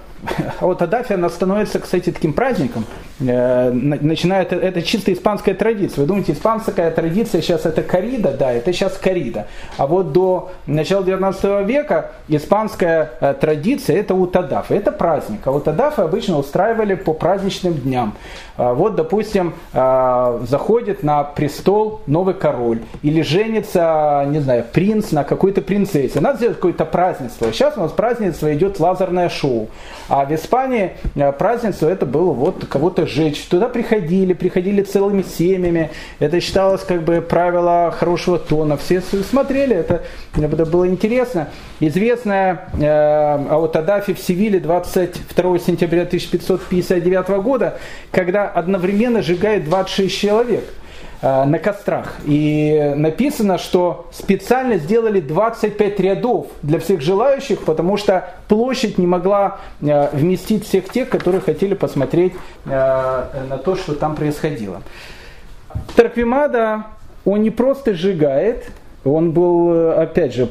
[0.60, 2.84] вот Адафия, она становится, кстати, таким праздником.
[3.20, 6.02] Э, начинает, это чисто испанская традиция.
[6.02, 8.32] Вы думаете, испанская традиция сейчас это корида?
[8.32, 9.46] Да, это сейчас корида.
[9.76, 14.74] А вот до начала 19 века испанская э, традиция это утадафа.
[14.74, 15.46] Это праздник.
[15.46, 18.14] А утадафы обычно устраивали по праздничным дням.
[18.56, 25.24] А вот, допустим, а, заходит на престол новый король или женится, не знаю, принц на
[25.24, 26.20] какой-то принцессе.
[26.20, 27.52] Надо сделать какое-то празднество.
[27.52, 29.68] Сейчас у нас празднество идет лазерное шоу.
[30.16, 33.40] А в Испании а, празднество это было вот кого-то сжечь.
[33.46, 35.90] Туда приходили, приходили целыми семьями.
[36.20, 38.76] Это считалось как бы правило хорошего тона.
[38.76, 40.04] Все смотрели, это,
[40.36, 41.48] это было интересно.
[41.80, 47.78] Известная э, Аутадафи в Севиле 22 сентября 1559 года,
[48.12, 50.83] когда одновременно сжигает 26 человек э,
[51.24, 52.16] на кострах.
[52.26, 59.58] И написано, что специально сделали 25 рядов для всех желающих, потому что площадь не могла
[59.80, 62.34] э, вместить всех тех, которые хотели посмотреть
[62.66, 62.68] э,
[63.48, 64.82] на то, что там происходило.
[65.96, 66.84] Тарквимада,
[67.24, 68.66] он не просто сжигает,
[69.04, 70.46] он был, э, опять же,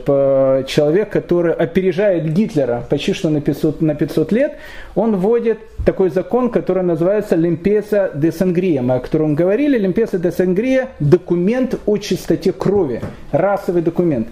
[0.67, 4.57] человек, который опережает Гитлера почти что на 500, на 500 лет.
[4.95, 8.81] Он вводит такой закон, который называется «Лимпеса де Сангрия».
[8.81, 9.77] Мы о котором говорили.
[9.77, 14.27] «Лимпеса де Сангрия»– документ о чистоте крови, расовый документ.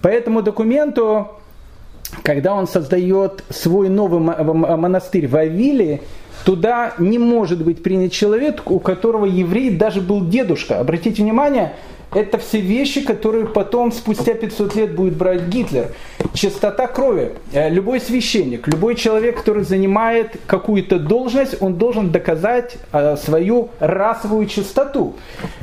[0.00, 1.28] По этому документу,
[2.22, 6.00] когда он создает свой новый монастырь в Авиле,
[6.44, 10.78] туда не может быть принят человек, у которого еврей даже был дедушка.
[10.78, 11.72] Обратите внимание,
[12.14, 15.88] это все вещи, которые потом, спустя 500 лет, будет брать Гитлер.
[16.32, 17.32] Чистота крови.
[17.52, 24.46] Э, любой священник, любой человек, который занимает какую-то должность, он должен доказать э, свою расовую
[24.46, 25.14] чистоту.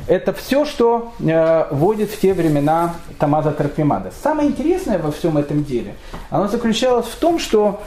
[0.06, 4.12] Это все, что э, вводит в те времена Тамаза Тарквимада.
[4.22, 5.94] Самое интересное во всем этом деле,
[6.30, 7.80] оно заключалось в том, что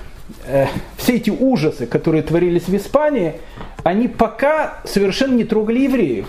[0.97, 3.35] все эти ужасы, которые творились в Испании,
[3.83, 6.25] они пока совершенно не трогали евреев.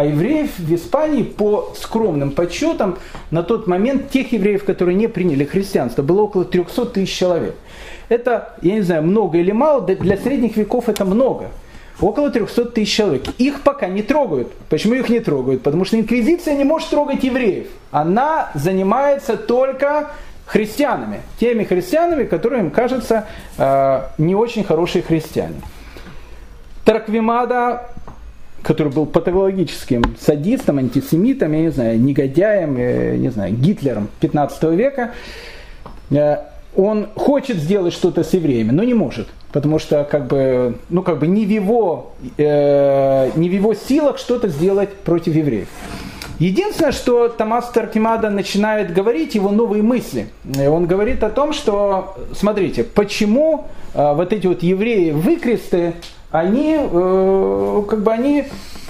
[0.00, 2.96] А евреев в Испании, по скромным подсчетам,
[3.30, 7.54] на тот момент тех евреев, которые не приняли христианство, было около 300 тысяч человек.
[8.08, 11.50] Это, я не знаю, много или мало, для средних веков это много.
[12.00, 13.24] Около 300 тысяч человек.
[13.36, 14.50] Их пока не трогают.
[14.70, 15.62] Почему их не трогают?
[15.62, 17.66] Потому что инквизиция не может трогать евреев.
[17.90, 20.12] Она занимается только
[20.46, 21.20] христианами.
[21.38, 23.26] Теми христианами, которые им кажутся
[23.58, 25.60] э, не очень хорошие христиане.
[26.86, 27.90] Тарквимада
[28.62, 32.76] который был патологическим садистом, антисемитом, я не знаю, негодяем,
[33.20, 35.12] не знаю, Гитлером 15 века,
[36.10, 36.36] э,
[36.76, 41.18] он хочет сделать что-то с евреями, но не может, потому что как бы, ну, как
[41.18, 45.68] бы не, в его, э, не в его силах что-то сделать против евреев.
[46.38, 50.28] Единственное, что Томас Таркимада начинает говорить, его новые мысли.
[50.58, 55.94] Он говорит о том, что, смотрите, почему э, вот эти вот евреи выкресты,
[56.30, 58.44] они, э, как бы они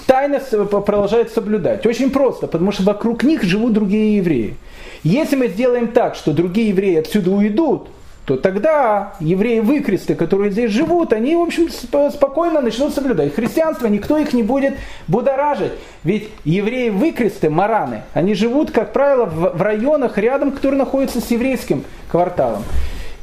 [0.05, 1.85] тайно продолжают соблюдать.
[1.85, 4.55] Очень просто, потому что вокруг них живут другие евреи.
[5.03, 7.87] Если мы сделаем так, что другие евреи отсюда уйдут,
[8.25, 13.33] то тогда евреи-выкресты, которые здесь живут, они, в общем, спокойно начнут соблюдать.
[13.33, 14.75] Христианство, никто их не будет
[15.07, 15.71] будоражить.
[16.03, 22.63] Ведь евреи-выкресты, мараны, они живут, как правило, в районах рядом, которые находятся с еврейским кварталом.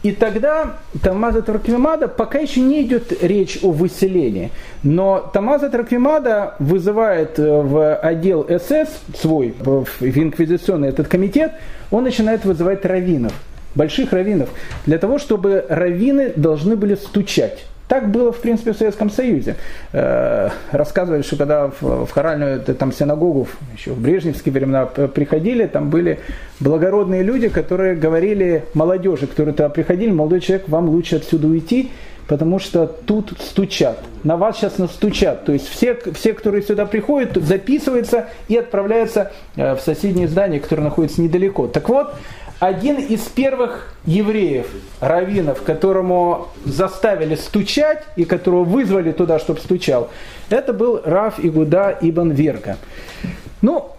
[0.09, 4.51] И тогда Тамаза Траквимада пока еще не идет речь о выселении.
[4.83, 11.53] Но Тамаза Траквимада вызывает э, в отдел СС свой, в инквизиционный этот комитет,
[11.91, 13.35] он начинает вызывать раввинов,
[13.75, 14.49] больших раввинов,
[14.87, 19.57] для того, чтобы раввины должны были стучать так было, в принципе, в Советском Союзе.
[19.93, 26.21] Э, рассказывали, что когда в, хоральную там, синагогу еще в брежневские времена приходили, там были
[26.61, 31.91] благородные люди, которые говорили молодежи, которые туда приходили, молодой человек, вам лучше отсюда уйти,
[32.27, 33.99] потому что тут стучат.
[34.23, 35.47] На вас сейчас настучат.
[35.47, 40.83] То есть все, все которые сюда приходят, записываются и отправляются э, в соседнее здание, которое
[40.83, 41.67] находится недалеко.
[41.69, 42.15] Так вот,
[42.61, 44.67] один из первых евреев,
[45.01, 50.11] раввинов, которому заставили стучать и которого вызвали туда, чтобы стучал,
[50.51, 52.79] это был Раф Игуда Ибн Верга.
[53.63, 53.93] Ну,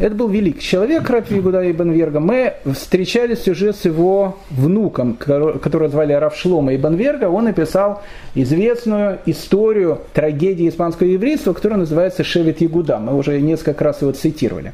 [0.00, 2.20] это был великий человек, Раф Игуда Ибн Верга.
[2.20, 7.26] Мы встречались уже с его внуком, которого звали Раф Шлома Ибн Верга.
[7.26, 8.02] Он написал
[8.34, 12.98] известную историю трагедии испанского еврейства, которая называется Шевет Ягуда.
[12.98, 14.72] Мы уже несколько раз его цитировали.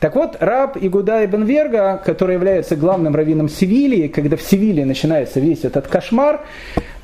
[0.00, 5.40] Так вот, раб Игуда Ибн Верга, который является главным раввином Севилии, когда в Севилии начинается
[5.40, 6.40] весь этот кошмар,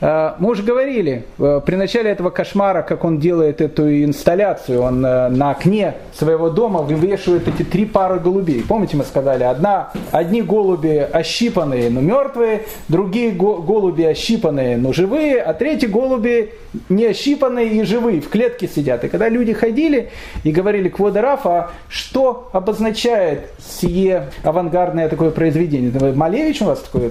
[0.00, 5.04] э, мы уже говорили, э, при начале этого кошмара, как он делает эту инсталляцию, он
[5.04, 6.80] э, на окне своего дома
[7.16, 8.62] вывешивает эти три пары голубей.
[8.66, 15.54] Помните, мы сказали, одна, одни голуби ощипанные, но мертвые, другие голуби ощипанные, но живые, а
[15.54, 16.52] третьи голуби
[16.88, 19.04] не ощипанные и живые, в клетке сидят.
[19.04, 20.10] И когда люди ходили
[20.44, 25.92] и говорили к Водорафа, что обозначает означает сие авангардное такое произведение?
[26.14, 27.10] Малевич у вас такой,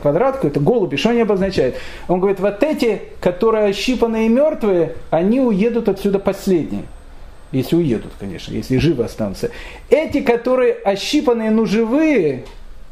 [0.00, 1.76] квадрат какой-то, голуби, что они обозначают?
[2.08, 6.84] Он говорит, вот эти, которые ощипанные и мертвые, они уедут отсюда последние.
[7.52, 9.50] Если уедут, конечно, если живы останутся.
[9.90, 12.44] Эти, которые ощипанные, но живые,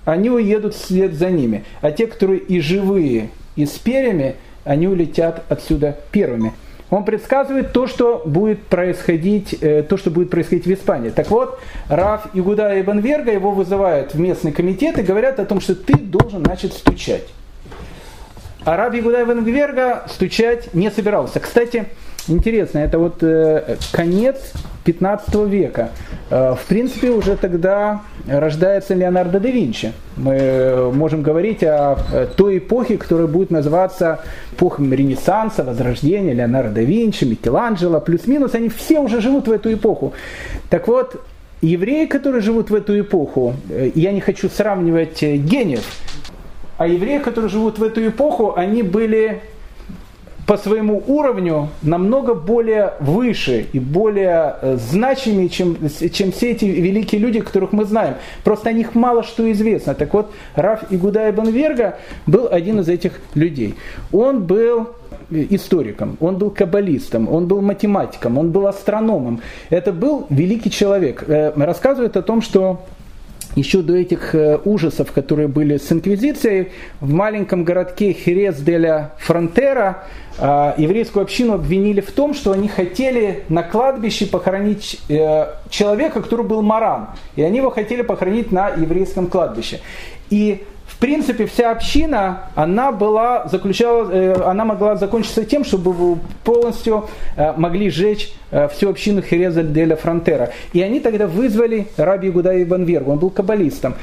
[0.05, 1.65] они уедут вслед за ними.
[1.81, 6.53] А те, которые и живые, и с перьями, они улетят отсюда первыми.
[6.91, 11.11] Он предсказывает то, что будет происходить, э, то, что будет происходить в Испании.
[11.11, 15.61] Так вот, Раф Игуда Ибн Верга его вызывают в местный комитет и говорят о том,
[15.61, 17.29] что ты должен, значит, стучать.
[18.65, 21.41] А Раб Игуда Ибн Верга стучать не собирался.
[21.41, 21.87] Кстати,
[22.29, 24.53] интересно, это вот э, конец
[24.85, 25.91] 15 века.
[26.31, 29.93] Э, в принципе, уже тогда рождается Леонардо да Винчи.
[30.17, 31.97] Мы э, можем говорить о
[32.37, 34.21] той эпохе, которая будет называться
[34.53, 40.13] эпохой Ренессанса, Возрождения, Леонардо да Винчи, Микеланджело, плюс-минус, они все уже живут в эту эпоху.
[40.69, 41.23] Так вот,
[41.63, 43.55] евреи, которые живут в эту эпоху,
[43.95, 45.85] я не хочу сравнивать гениев,
[46.81, 49.43] а евреи, которые живут в эту эпоху, они были
[50.51, 55.77] по своему уровню намного более выше и более э, значимые, чем,
[56.13, 58.15] чем все эти великие люди, которых мы знаем.
[58.43, 59.95] Просто о них мало что известно.
[59.95, 63.77] Так вот, Раф Игуда Ибн Верга был один из этих людей.
[64.11, 64.89] Он был
[65.31, 69.43] э, историком, он был каббалистом, он был математиком, он был астрономом.
[69.69, 71.23] Это был великий человек.
[71.29, 72.81] Э, рассказывает о том, что
[73.55, 74.35] еще до этих
[74.65, 76.71] ужасов, которые были с инквизицией,
[77.01, 80.05] в маленьком городке Херес де Фронтера
[80.41, 86.63] еврейскую общину обвинили в том, что они хотели на кладбище похоронить э, человека, который был
[86.63, 87.09] маран.
[87.37, 89.81] И они его хотели похоронить на еврейском кладбище.
[90.31, 90.65] И
[91.01, 97.91] принципе, вся община, она, была, заключала, э, она могла закончиться тем, чтобы полностью э, могли
[97.91, 100.51] сжечь э, всю общину Хереза деля Фронтера.
[100.75, 103.95] И они тогда вызвали раби Гуда Ибн Вергу, он был каббалистом.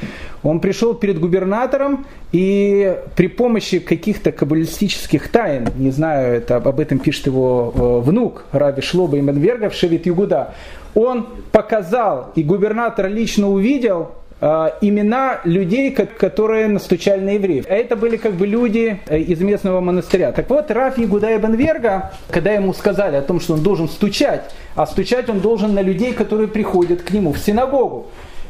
[0.42, 6.98] Он пришел перед губернатором и при помощи каких-то каббалистических тайн, не знаю, это, об этом
[6.98, 10.54] пишет его внук Раби Шлоба Ибн Верга в Шевит Югуда,
[10.94, 17.64] он показал, и губернатор лично увидел имена людей, которые настучали на евреев.
[17.68, 20.30] А это были как бы люди э, из местного монастыря.
[20.32, 24.44] Так вот, Раф Ягуда Ибн Верга, когда ему сказали о том, что он должен стучать,
[24.76, 28.06] а стучать он должен на людей, которые приходят к нему в синагогу.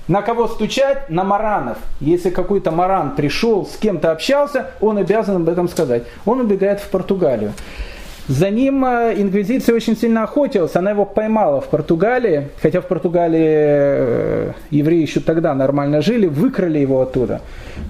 [0.08, 1.10] На кого стучать?
[1.10, 1.76] На маранов.
[2.00, 6.04] Если какой-то маран пришел, с кем-то общался, он обязан об этом сказать.
[6.24, 7.52] Он убегает в Португалию.
[8.28, 13.40] За ним э, инквизиция очень сильно охотилась, она его поймала в Португалии, хотя в Португалии
[13.40, 17.40] э, евреи еще тогда нормально жили, выкрали его оттуда.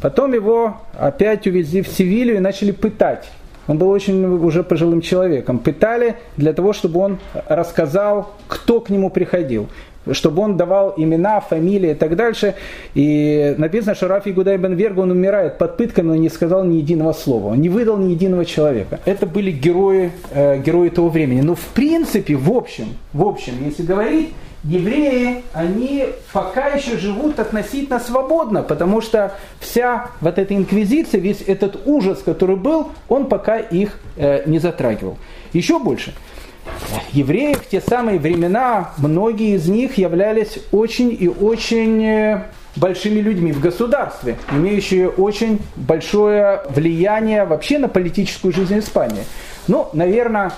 [0.01, 3.29] Потом его опять увезли в Севилью и начали пытать.
[3.67, 5.59] Он был очень уже пожилым человеком.
[5.59, 7.19] Пытали для того, чтобы он
[7.49, 9.69] рассказал, кто к нему приходил
[10.13, 12.55] чтобы он давал имена, фамилии и так дальше.
[12.95, 16.77] И написано, что Рафи Гудай Бен Верг, он умирает под пытками, но не сказал ни
[16.77, 17.49] единого слова.
[17.53, 19.01] Он не выдал ни единого человека.
[19.05, 21.41] Это были герои, э, герои того времени.
[21.41, 24.31] Но в принципе, в общем, в общем, если говорить,
[24.65, 31.87] евреи, они пока еще живут относительно свободно, потому что вся вот эта инквизиция, весь этот
[31.87, 35.17] ужас, который был, он пока их э, не затрагивал.
[35.53, 36.13] Еще больше–
[37.13, 42.43] евреи в те самые времена, многие из них являлись очень и очень э,
[42.77, 49.25] большими людьми в государстве, имеющие очень большое влияние вообще на политическую жизнь Испании.
[49.67, 50.53] Ну, наверное,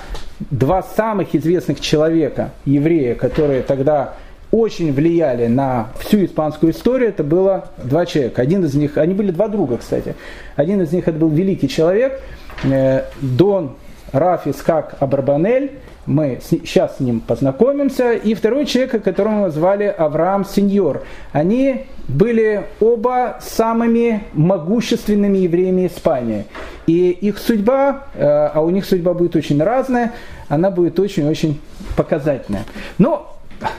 [0.50, 4.14] два самых известных человека, еврея, которые тогда
[4.52, 8.42] очень влияли на всю испанскую историю, это было два человека.
[8.42, 10.16] Один из них, они были два друга, кстати.
[10.56, 12.20] Один из них это был великий человек,
[12.64, 13.76] э, Дон
[14.12, 15.72] Рафис как Абарбанель,
[16.11, 18.12] мы сейчас с ним познакомимся.
[18.12, 21.02] И второй человек, которого звали Авраам Сеньор.
[21.32, 26.46] Они были оба самыми могущественными евреями Испании.
[26.88, 30.12] И их судьба, э, а у них судьба будет очень разная,
[30.48, 31.61] она будет очень-очень
[31.96, 32.64] показательная.
[32.98, 33.36] Но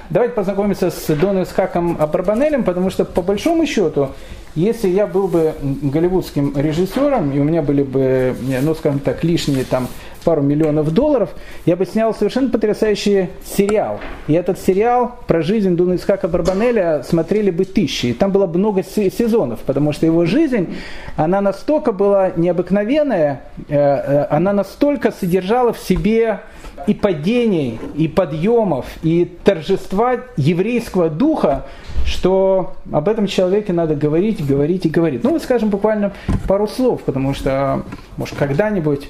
[0.10, 4.12] давайте познакомимся с Доном Исхаком Абарбанелем, потому что по большому счету,
[4.56, 9.66] если я был бы голливудским режиссером, и у меня были бы, ну скажем так, лишние
[9.66, 9.90] там
[10.24, 11.30] пару миллионов долларов,
[11.66, 14.00] я бы снял совершенно потрясающий сериал.
[14.28, 18.08] И этот сериал про жизнь Дуна Исхака Барбанеля смотрели бы тысячи.
[18.08, 20.76] И там было бы много сезонов, потому что его жизнь,
[21.16, 26.40] она настолько была необыкновенная, э, э, она настолько содержала в себе
[26.88, 31.66] и падений, и подъемов, и торжества еврейского духа,
[32.06, 35.24] что об этом человеке надо говорить, говорить и говорить.
[35.24, 36.14] Ну, вот скажем буквально
[36.48, 37.84] пару слов, потому что,
[38.18, 39.10] может, когда-нибудь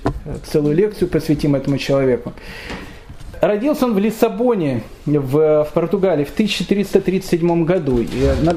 [0.51, 2.33] целую лекцию посвятим этому человеку.
[3.41, 8.05] Родился он в Лиссабоне, в, в Португалии, в 1337 году.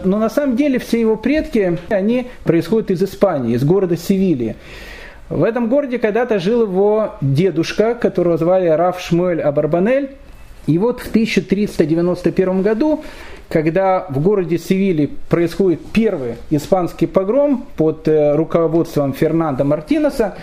[0.04, 4.56] Но на самом деле все его предки, они происходят из Испании, из города Севильи.
[5.30, 10.16] В этом городе когда-то жил его дедушка, которого звали Раф Шмуэль Абарбанель.
[10.66, 13.04] И вот в 1391 году,
[13.48, 20.36] когда в городе Севили происходит первый испанский погром под э, руководством Фернандо Мартинеса,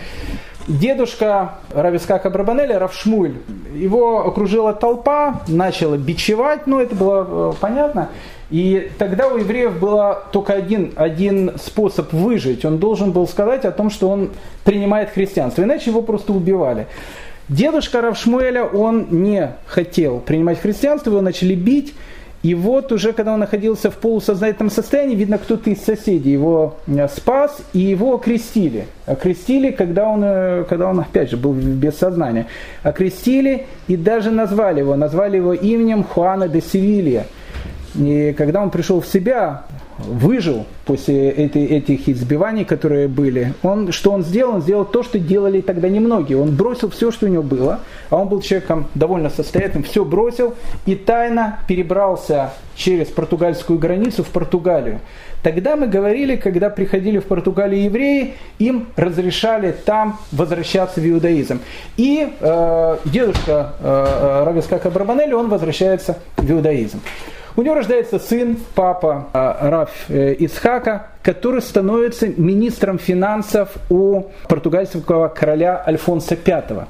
[0.66, 3.34] дедушка Равискака Брабанеля, Равшмуль,
[3.74, 8.08] его окружила толпа, начала бичевать, ну это было э, понятно,
[8.50, 9.98] и тогда у евреев был
[10.30, 12.66] только один, один способ выжить.
[12.66, 14.30] Он должен был сказать о том, что он
[14.64, 16.86] принимает христианство, иначе его просто убивали.
[17.48, 21.94] Дедушка Равшмуэля, он не хотел принимать христианство, его начали бить.
[22.42, 27.06] И вот уже когда он находился в полусознательном состоянии, видно, кто-то из соседей его э,
[27.08, 28.86] спас, и его окрестили.
[29.06, 32.48] Окрестили, когда он, э, когда он опять же, был без сознания.
[32.82, 34.96] Окрестили и даже назвали его.
[34.96, 37.26] Назвали его именем Хуана де Севилья.
[37.94, 39.62] И когда он пришел в себя,
[40.06, 44.56] выжил после этих избиваний, которые были, он, что он сделал?
[44.56, 46.38] Он сделал то, что делали тогда немногие.
[46.38, 47.80] Он бросил все, что у него было,
[48.10, 50.54] а он был человеком довольно состоятельным, все бросил
[50.86, 55.00] и тайно перебрался через португальскую границу в Португалию.
[55.42, 61.60] Тогда мы говорили, когда приходили в Португалию евреи, им разрешали там возвращаться в иудаизм.
[61.96, 67.00] И э, дедушка э, Равискака Брабанелли, он возвращается в иудаизм.
[67.54, 75.28] У него рождается сын, папа э, Раф э, Исхака, который становится министром финансов у португальского
[75.28, 76.86] короля Альфонса V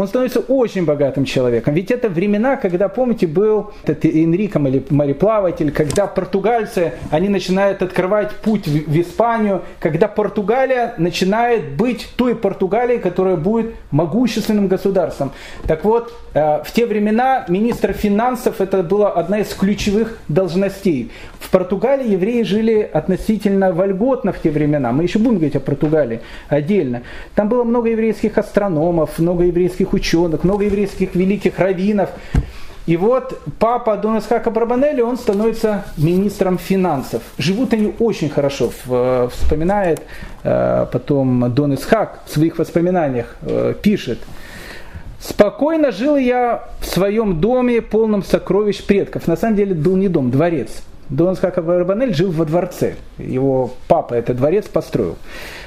[0.00, 1.74] он становится очень богатым человеком.
[1.74, 8.30] Ведь это времена, когда, помните, был этот Энрико или мореплаватель, когда португальцы, они начинают открывать
[8.36, 15.32] путь в, в Испанию, когда Португалия начинает быть той Португалией, которая будет могущественным государством.
[15.66, 21.10] Так вот, э, в те времена министр финансов это была одна из ключевых должностей.
[21.38, 24.92] В Португалии евреи жили относительно вольготно в те времена.
[24.92, 27.02] Мы еще будем говорить о Португалии отдельно.
[27.34, 32.10] Там было много еврейских астрономов, много еврейских ученых, много еврейских великих раввинов.
[32.86, 37.22] И вот папа Дон Исхака Барбанелли, он становится министром финансов.
[37.38, 38.70] Живут они очень хорошо.
[39.30, 40.02] Вспоминает
[40.42, 44.18] э, потом Дон Исхак в своих воспоминаниях, э, пишет.
[45.20, 49.28] Спокойно жил я в своем доме, полном сокровищ предков.
[49.28, 50.82] На самом деле был не дом, дворец.
[51.10, 52.94] Дон Исхак Абарбанель жил во дворце.
[53.18, 55.16] Его папа этот дворец построил.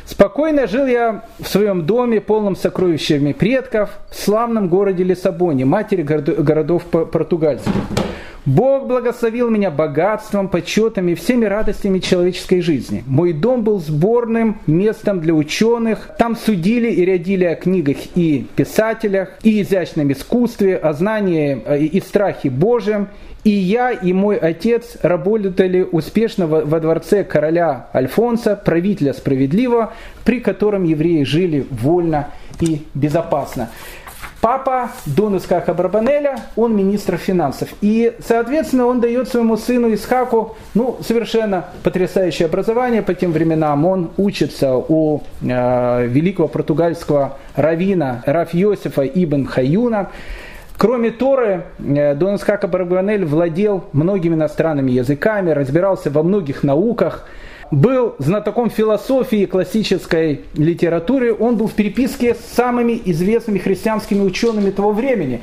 [0.06, 6.84] Спокойно жил я в своем доме, полном сокровищами предков, в славном городе Лиссабоне, матери городов
[6.84, 7.72] португальских.
[8.46, 13.04] Бог благословил меня богатством, почетом и всеми радостями человеческой жизни.
[13.08, 16.12] Мой дом был сборным местом для ученых.
[16.18, 22.02] Там судили и рядили о книгах и писателях, и изящном искусстве, о знании э, и
[22.02, 23.08] страхе Божьем.
[23.46, 30.86] И я, и мой отец работали успешно во дворце короля Альфонса, правителя справедливого, при котором
[30.86, 32.30] евреи жили вольно
[32.62, 33.70] и безопасно.
[34.44, 37.70] Папа Дон Исхака Барбанеля, он министр финансов.
[37.80, 43.86] И, соответственно, он дает своему сыну Исхаку ну, совершенно потрясающее образование по тем временам.
[43.86, 50.10] Он учится у э, великого португальского равина Раф Йосифа Ибн Хаюна.
[50.78, 57.30] Кроме Торы, э, Дон Исхака Барбанель владел многими иностранными языками, разбирался во многих науках–
[57.76, 64.92] был знатоком философии классической литературы, он был в переписке с самыми известными христианскими учеными того
[64.92, 65.42] времени.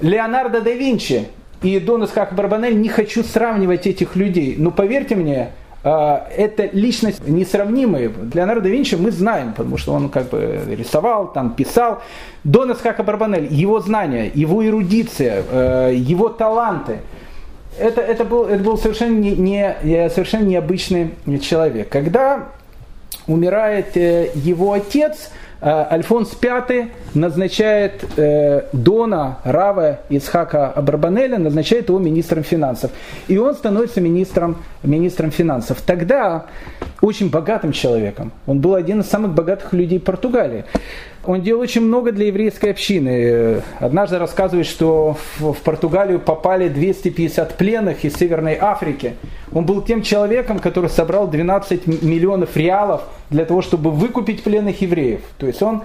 [0.00, 1.28] Леонардо да Винчи
[1.62, 5.50] и Дон Исхак Барбанель, не хочу сравнивать этих людей, но поверьте мне,
[5.84, 8.10] а, это личность несравнимая.
[8.32, 12.02] Леонардо да Винчи мы знаем, потому что он как бы рисовал, там писал.
[12.44, 17.00] Дон Исхака Барбанель, его знания, его эрудиция, э, его таланты–
[17.78, 21.88] это, это, был, это был совершенно, не, не, совершенно необычный человек.
[21.88, 22.48] Когда
[23.26, 31.98] умирает э, его отец, э, Альфонс V назначает э, Дона Рава Исхака Абрабанеля, назначает его
[31.98, 32.90] министром финансов.
[33.28, 35.80] И он становится министром, министром финансов.
[35.82, 36.46] Тогда
[37.00, 38.32] очень богатым человеком.
[38.46, 40.64] Он был один из самых богатых людей Португалии.
[41.24, 43.62] Он делал очень много для еврейской общины.
[43.78, 49.14] Однажды рассказывает, что в Португалию попали 250 пленных из Северной Африки.
[49.52, 55.20] Он был тем человеком, который собрал 12 миллионов реалов для того, чтобы выкупить пленных евреев.
[55.38, 55.84] То есть он,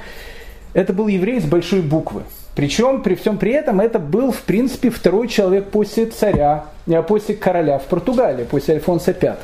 [0.73, 2.23] это был еврей с большой буквы.
[2.55, 7.35] Причем при всем при этом это был, в принципе, второй человек после царя, э, после
[7.35, 9.35] короля в Португалии, после Альфонса V.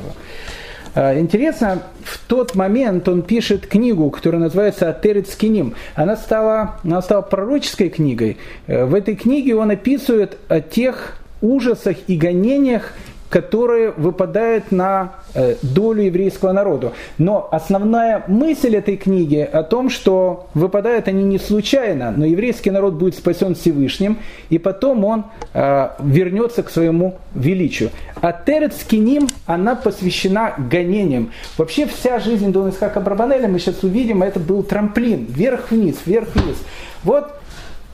[0.94, 5.74] А, интересно, в тот момент он пишет книгу, которая называется «Атерец Киним».
[5.96, 8.38] Она стала, она стала пророческой книгой.
[8.68, 12.92] Э, в этой книге он описывает о тех ужасах и гонениях,
[13.34, 16.92] которые выпадают на э, долю еврейского народа.
[17.18, 22.94] Но основная мысль этой книги о том, что выпадают они не случайно, но еврейский народ
[22.94, 24.18] будет спасен Всевышним,
[24.50, 27.90] и потом он э, вернется к своему величию.
[28.22, 31.32] А Терец Киним, она посвящена гонениям.
[31.58, 36.58] Вообще вся жизнь Дона Исхака Брабанеля, мы сейчас увидим, это был трамплин, вверх-вниз, вверх-вниз.
[37.02, 37.32] Вот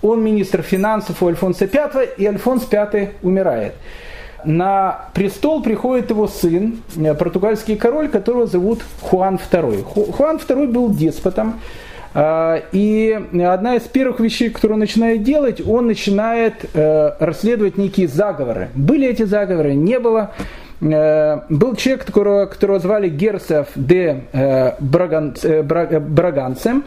[0.03, 3.73] он министр финансов у Альфонса V, и Альфонс V умирает
[4.45, 10.13] на престол приходит его сын, э, португальский король, которого зовут Хуан II.
[10.13, 11.61] Хуан II был деспотом,
[12.15, 18.09] э, и одна из первых вещей, которую он начинает делать, он начинает э, расследовать некие
[18.09, 18.69] заговоры.
[18.75, 20.33] Были эти заговоры, не было.
[20.81, 24.23] Был человек, которого, которого звали Герсов де
[24.81, 26.85] Браганцем.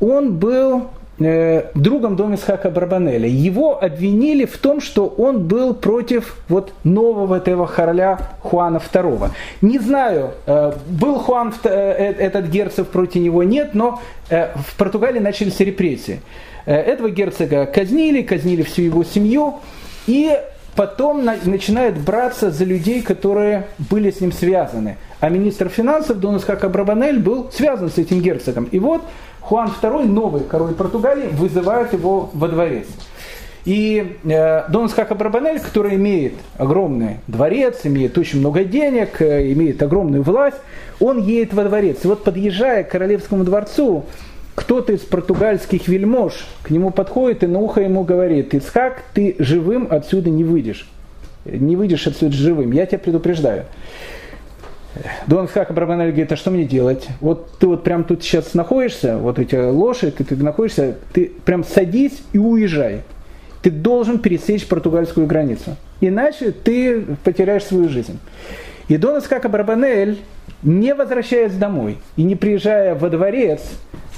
[0.00, 3.28] Он был другом доме Исхака Барбанеля.
[3.28, 9.30] Его обвинили в том, что он был против вот нового этого короля Хуана II.
[9.60, 14.00] Не знаю, э, был Хуан э, э, этот герцог против него, нет, но
[14.30, 16.20] э, в Португалии начались репрессии.
[16.64, 19.56] Э, этого герцога казнили, казнили всю его семью,
[20.06, 20.38] и
[20.74, 24.96] потом на, начинает браться за людей, которые были с ним связаны.
[25.20, 28.64] А министр финансов Дон Исхака Барбанель был связан с этим герцогом.
[28.64, 29.02] И вот
[29.40, 32.86] Хуан II, новый король Португалии, вызывает его во дворец.
[33.64, 39.82] И э, Дон Скака Барбанель, который имеет огромный дворец, имеет очень много денег, э, имеет
[39.82, 40.56] огромную власть,
[40.98, 41.98] он едет во дворец.
[42.04, 44.04] И вот подъезжая к королевскому дворцу,
[44.54, 49.88] кто-то из португальских вельмож к нему подходит и на ухо ему говорит, Ицхак, ты живым
[49.90, 50.88] отсюда не выйдешь.
[51.44, 53.64] Не выйдешь отсюда живым, я тебя предупреждаю.
[55.26, 57.06] Дон Хак Абрабанель говорит, а что мне делать?
[57.20, 61.64] Вот ты вот прям тут сейчас находишься, вот эти лошадь, ты, ты находишься, ты прям
[61.64, 63.02] садись и уезжай.
[63.62, 65.76] Ты должен пересечь португальскую границу.
[66.00, 68.18] Иначе ты потеряешь свою жизнь.
[68.88, 70.18] И Дон Искак Абрабанель,
[70.62, 73.60] не возвращаясь домой и не приезжая во дворец,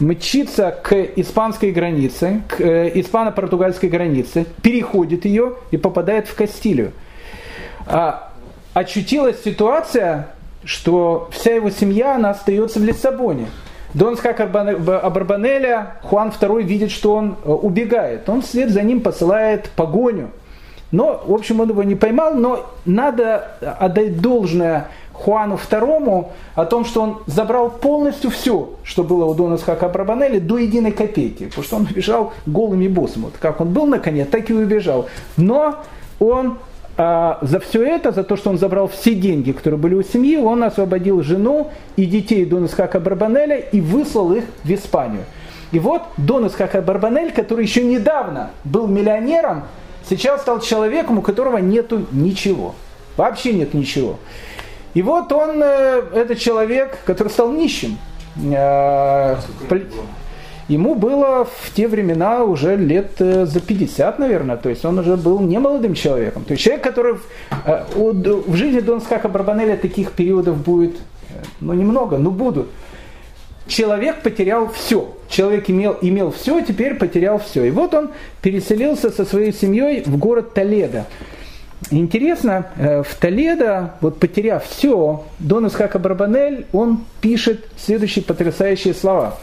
[0.00, 6.92] мчится к испанской границе, к э, испано-португальской границе, переходит ее и попадает в Кастилию.
[7.86, 8.32] А,
[8.74, 10.28] очутилась ситуация,
[10.64, 13.48] что вся его семья, она остается в Лиссабоне.
[13.94, 18.28] Дон Скак Абарбанеля, Хуан II видит, что он э, убегает.
[18.28, 20.30] Он вслед за ним посылает погоню.
[20.92, 26.84] Но, в общем, он его не поймал, но надо отдать должное Хуану II о том,
[26.84, 31.46] что он забрал полностью все, что было у Дона Схака до единой копейки.
[31.46, 33.22] Потому что он убежал голым и босым.
[33.22, 35.06] Вот как он был на коне, так и убежал.
[35.36, 35.76] Но
[36.18, 36.58] он
[36.96, 40.36] а за все это, за то, что он забрал все деньги, которые были у семьи,
[40.36, 45.24] он освободил жену и детей Дона Схака Барбанеля и выслал их в Испанию.
[45.72, 49.64] И вот Дон Исхака Барбанель, который еще недавно был миллионером,
[50.08, 52.74] сейчас стал человеком, у которого нету ничего.
[53.16, 54.18] Вообще нет ничего.
[54.92, 57.96] И вот он, э, этот человек, который стал нищим.
[60.68, 64.98] Э, ему было в те времена уже лет э, за 50, наверное, то есть он
[64.98, 66.44] уже был не молодым человеком.
[66.44, 67.14] То есть человек, который
[67.94, 70.96] в жизни Дон Скака Барбанеля таких периодов будет,
[71.60, 72.68] ну немного, но будут.
[73.66, 75.16] Человек потерял все.
[75.28, 77.64] Человек имел, имел все, теперь потерял все.
[77.64, 78.10] И вот он
[78.42, 81.06] переселился со своей семьей в город Толедо.
[81.90, 89.38] Интересно, э, в Толедо, вот потеряв все, Дон Исхака Барбанель, он пишет следующие потрясающие слова.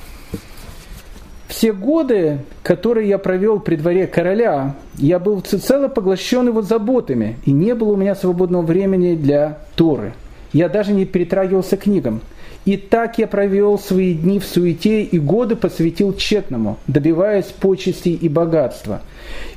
[1.49, 7.51] Все годы, которые я провел при дворе короля, я был всецело поглощен его заботами, и
[7.51, 10.13] не было у меня свободного времени для Торы.
[10.53, 12.21] Я даже не перетрагивался книгам.
[12.65, 18.29] И так я провел свои дни в суете и годы посвятил тщетному, добиваясь почестей и
[18.29, 19.01] богатства.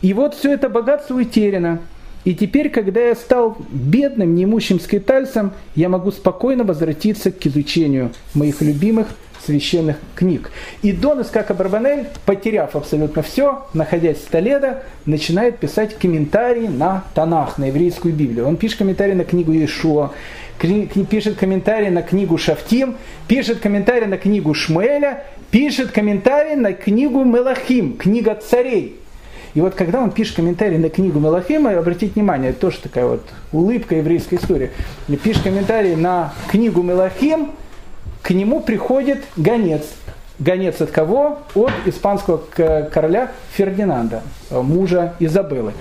[0.01, 1.81] И вот все это богатство утеряно,
[2.25, 8.63] и теперь, когда я стал бедным, неимущим скитальцем, я могу спокойно возвратиться к изучению моих
[8.63, 9.09] любимых
[9.45, 10.51] священных книг.
[10.83, 17.59] И Дон Искака Барбанель, потеряв абсолютно все, находясь в Толедо, начинает писать комментарии на Танах,
[17.59, 18.47] на еврейскую Библию.
[18.47, 20.13] Он пишет комментарии на книгу Иешуа,
[21.11, 27.97] пишет комментарии на книгу Шафтим, пишет комментарии на книгу Шмуэля, пишет комментарии на книгу Мелахим,
[27.97, 28.97] книга царей.
[29.55, 33.23] И вот когда он пишет комментарий на книгу Мелахима, обратите внимание, это тоже такая вот
[33.53, 34.71] улыбка еврейской истории.
[35.23, 37.51] Пишет комментарий на книгу Мелахим,
[38.23, 39.83] к нему приходит гонец.
[40.39, 41.39] Гонец от кого?
[41.55, 42.39] От испанского
[42.93, 45.73] короля Фердинанда, мужа Изабеллы.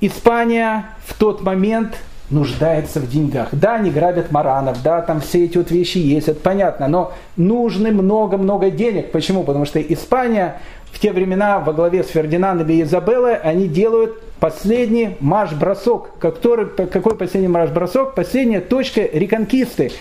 [0.00, 1.96] Испания в тот момент
[2.28, 3.48] нуждается в деньгах.
[3.52, 7.92] Да, они грабят маранов, да, там все эти вот вещи есть, это понятно, но нужны
[7.92, 9.12] много-много денег.
[9.12, 9.44] Почему?
[9.44, 10.60] Потому что Испания
[10.92, 16.18] в те времена во главе с Фердинандом и Изабеллой они делают последний марш-бросок.
[16.18, 18.14] Какой последний марш-бросок?
[18.14, 19.92] Последняя точка реконкисты.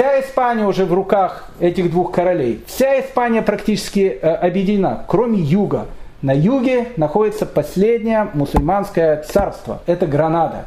[0.00, 2.64] Вся Испания уже в руках этих двух королей.
[2.66, 5.88] Вся Испания практически э, объединена, кроме юга.
[6.22, 9.82] На юге находится последнее мусульманское царство.
[9.84, 10.64] Это Гранада.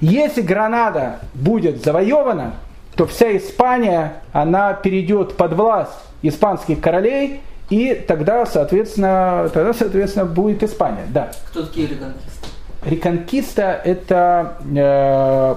[0.00, 2.54] Если Гранада будет завоевана,
[2.96, 10.64] то вся Испания, она перейдет под власть испанских королей, и тогда, соответственно, тогда, соответственно, будет
[10.64, 11.04] Испания.
[11.10, 11.30] Да.
[11.52, 12.48] Кто такие реконкисты?
[12.84, 15.54] Реконкиста это, э,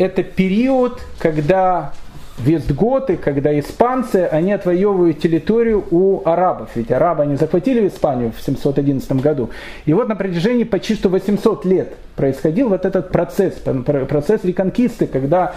[0.00, 1.92] это период, когда
[2.38, 6.70] вестготы, когда испанцы, они отвоевывают территорию у арабов.
[6.74, 9.50] Ведь арабы они захватили Испанию в 711 году.
[9.84, 13.56] И вот на протяжении почти что 800 лет происходил вот этот процесс,
[14.08, 15.54] процесс реконкисты, когда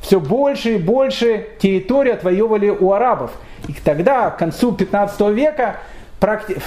[0.00, 3.32] все больше и больше территории отвоевывали у арабов.
[3.68, 5.76] И тогда, к концу 15 века,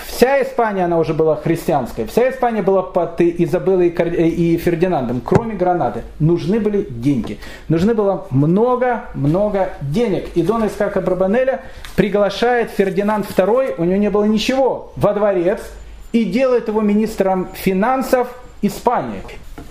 [0.08, 6.04] вся Испания, она уже была христианская, вся Испания была под Изабеллой и Фердинандом, кроме Гранады.
[6.20, 7.40] Нужны были деньги.
[7.68, 10.30] Нужны было много-много денег.
[10.36, 11.62] И Дон Искака Брабанеля
[11.96, 15.62] приглашает Фердинанд II, у него не было ничего, во дворец,
[16.12, 18.28] и делает его министром финансов
[18.62, 19.22] Испании.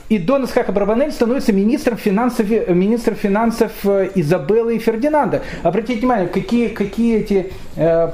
[0.09, 5.43] И Дон Исхака Барбанель становится министром финансов, министром финансов э, Изабеллы и Фердинанда.
[5.65, 8.11] Обратите внимание, какие, какие эти э,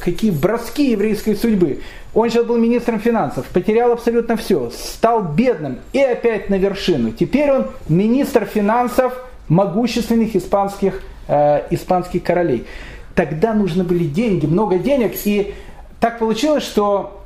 [0.00, 1.80] какие броски еврейской судьбы.
[2.14, 7.12] Он сейчас был министром финансов, потерял абсолютно все, стал бедным и опять на вершину.
[7.12, 9.12] Теперь он министр финансов
[9.48, 12.66] могущественных испанских, э, испанских королей.
[13.14, 15.12] Тогда нужны были деньги, много денег.
[15.24, 15.54] И
[16.00, 17.25] так получилось, что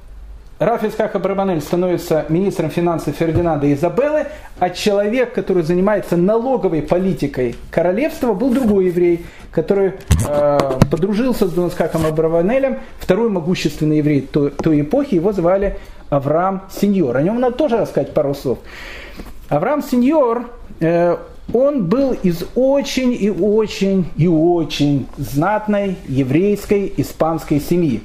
[0.61, 4.27] Раф Ицхак Абрабанель становится министром финансов Фердинанда Изабеллы,
[4.59, 9.95] а человек, который занимается налоговой политикой королевства, был другой еврей, который
[10.29, 10.59] э,
[10.91, 15.79] подружился с Донскаком Абрабанелем, второй могущественный еврей той, той эпохи, его звали
[16.11, 17.17] Авраам Сеньор.
[17.17, 18.59] О нем надо тоже рассказать пару слов.
[19.49, 20.51] Авраам Сеньор,
[20.81, 21.17] э,
[21.55, 28.03] он был из очень и очень и очень знатной еврейской испанской семьи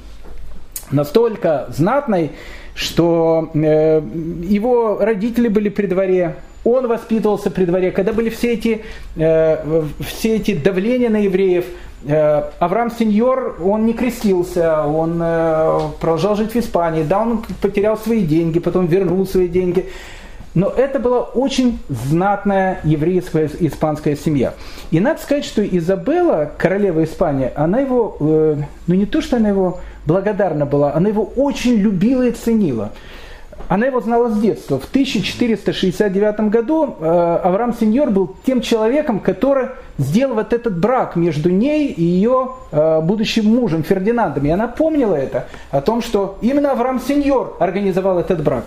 [0.90, 2.32] настолько знатной,
[2.74, 4.02] что э,
[4.42, 8.82] его родители были при дворе, он воспитывался при дворе, когда были все эти,
[9.16, 11.64] э, все эти давления на евреев,
[12.60, 15.18] Авраам Сеньор, он не крестился, он
[15.98, 17.02] продолжал жить в Испании.
[17.02, 19.86] Да, он потерял свои деньги, потом вернул свои деньги.
[20.56, 24.54] Но это была очень знатная еврейская испанская семья.
[24.90, 28.56] И надо сказать, что Изабелла, королева Испании, она его, э,
[28.86, 32.92] ну не то, что она его благодарна была, она его очень любила и ценила.
[33.68, 34.78] Она его знала с детства.
[34.78, 41.50] В 1469 году э, Авраам Сеньор был тем человеком, который сделал вот этот брак между
[41.50, 44.46] ней и ее э, будущим мужем Фердинандом.
[44.46, 48.66] И она помнила это, о том, что именно Авраам Сеньор организовал этот брак.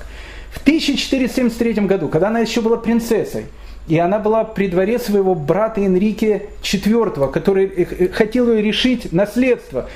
[0.52, 3.46] В 1473 году, когда она еще была принцессой,
[3.88, 9.88] и она была при дворе своего брата Энрике IV, который э, хотел ее решить наследство.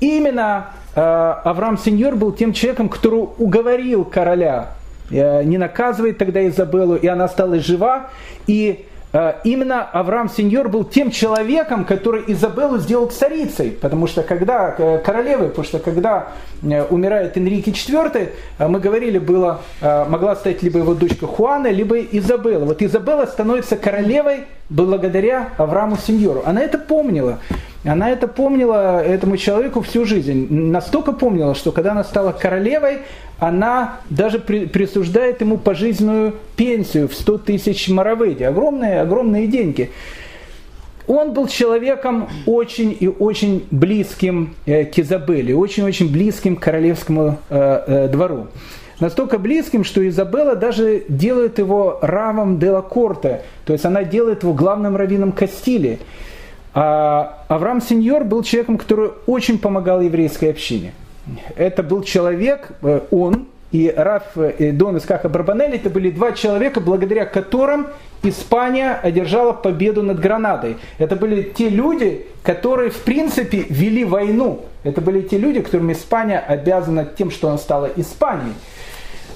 [0.00, 4.70] Именно Авраам Сеньор был тем человеком, который уговорил короля
[5.10, 8.08] э, не наказывать тогда Изабеллу, и она стала жива.
[8.46, 8.86] И
[9.16, 13.70] Э, именно Авраам Сеньор был тем человеком, который Изабеллу сделал царицей.
[13.70, 16.28] Потому что когда э, королевой, потому что когда
[16.62, 22.66] э, умирает Энрике IV, мы говорили, было, могла стать либо его дочка Хуана, либо Изабелла.
[22.66, 26.42] Вот Изабелла становится королевой благодаря Аврааму Сеньору.
[26.44, 27.38] Она это помнила.
[27.84, 30.52] Она это помнила этому человеку всю жизнь.
[30.52, 32.98] Настолько помнила, что когда она стала королевой,
[33.38, 38.42] она даже при, присуждает ему пожизненную пенсию в 100 тысяч мараведи.
[38.42, 39.90] Огромные, огромные деньги.
[41.06, 47.82] Он был человеком очень и очень близким э, к Изабелле, очень-очень близким к королевскому э,
[47.86, 48.48] э, двору.
[49.00, 54.54] Настолько близким, что Изабелла даже делает его равом де Корте, то есть она делает его
[54.54, 55.98] главным раввином Кастилии.
[56.72, 60.92] А Авраам Сеньор был человеком, который очень помогал еврейской общине.
[61.56, 66.80] Это был человек, э, он и Раф и Дон Искаха Барбанелли, это были два человека,
[66.80, 67.88] благодаря которым
[68.22, 70.76] Испания одержала победу над Гранадой.
[70.98, 74.60] Это были те люди, которые в принципе вели войну.
[74.84, 78.54] Это были те люди, которым Испания обязана тем, что она стала Испанией.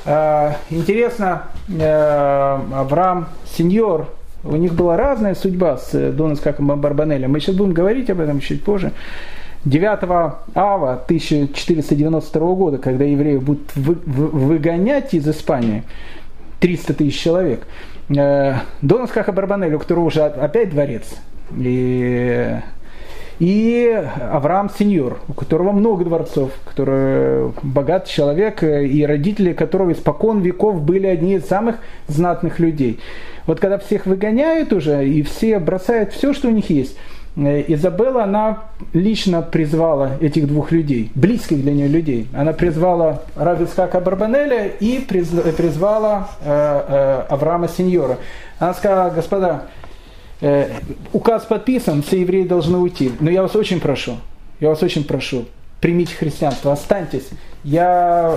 [0.06, 4.08] А, интересно, э, Авраам Сеньор
[4.44, 7.30] у них была разная судьба с э, Доном Скаком Барбанелем.
[7.30, 8.92] Мы сейчас будем говорить об этом чуть позже.
[9.66, 15.82] 9 ава 1492 года, когда евреев будут вы, вы, выгонять из Испании,
[16.60, 17.66] 300 тысяч человек,
[18.08, 21.04] э, Дон Скаха Барбанель, у которого уже опять дворец,
[21.58, 22.56] и
[23.40, 30.82] и Авраам Сеньор, у которого много дворцов, который богат человек, и родители которого испокон веков
[30.82, 31.76] были одни из самых
[32.06, 33.00] знатных людей.
[33.46, 36.98] Вот когда всех выгоняют уже, и все бросают все, что у них есть,
[37.36, 42.28] э, Изабелла, она лично призвала этих двух людей, близких для нее людей.
[42.34, 48.18] Она призвала Равицкака Барбанеля и призвала э, э, Авраама Сеньора.
[48.58, 49.79] Она сказала, господа, Э,
[51.12, 53.12] указ подписан, все евреи должны уйти.
[53.20, 54.16] Но я вас очень прошу,
[54.60, 55.46] я вас очень прошу,
[55.80, 57.28] примите христианство, останьтесь.
[57.62, 58.36] Я,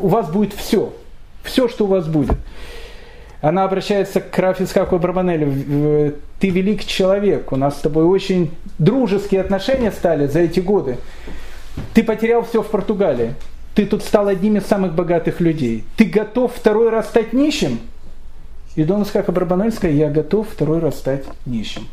[0.00, 0.92] у вас будет все,
[1.42, 2.36] все, что у вас будет.
[3.40, 6.14] Она обращается к Рафицхаку Барбанелю.
[6.40, 10.96] Ты велик человек, у нас с тобой очень дружеские отношения стали за эти годы.
[11.92, 13.34] Ты потерял все в Португалии.
[13.74, 15.84] Ты тут стал одним из самых богатых людей.
[15.96, 17.80] Ты готов второй раз стать нищим?
[18.76, 21.86] И Дон Искака Барбанель сказал, я готов второй раз стать нищим.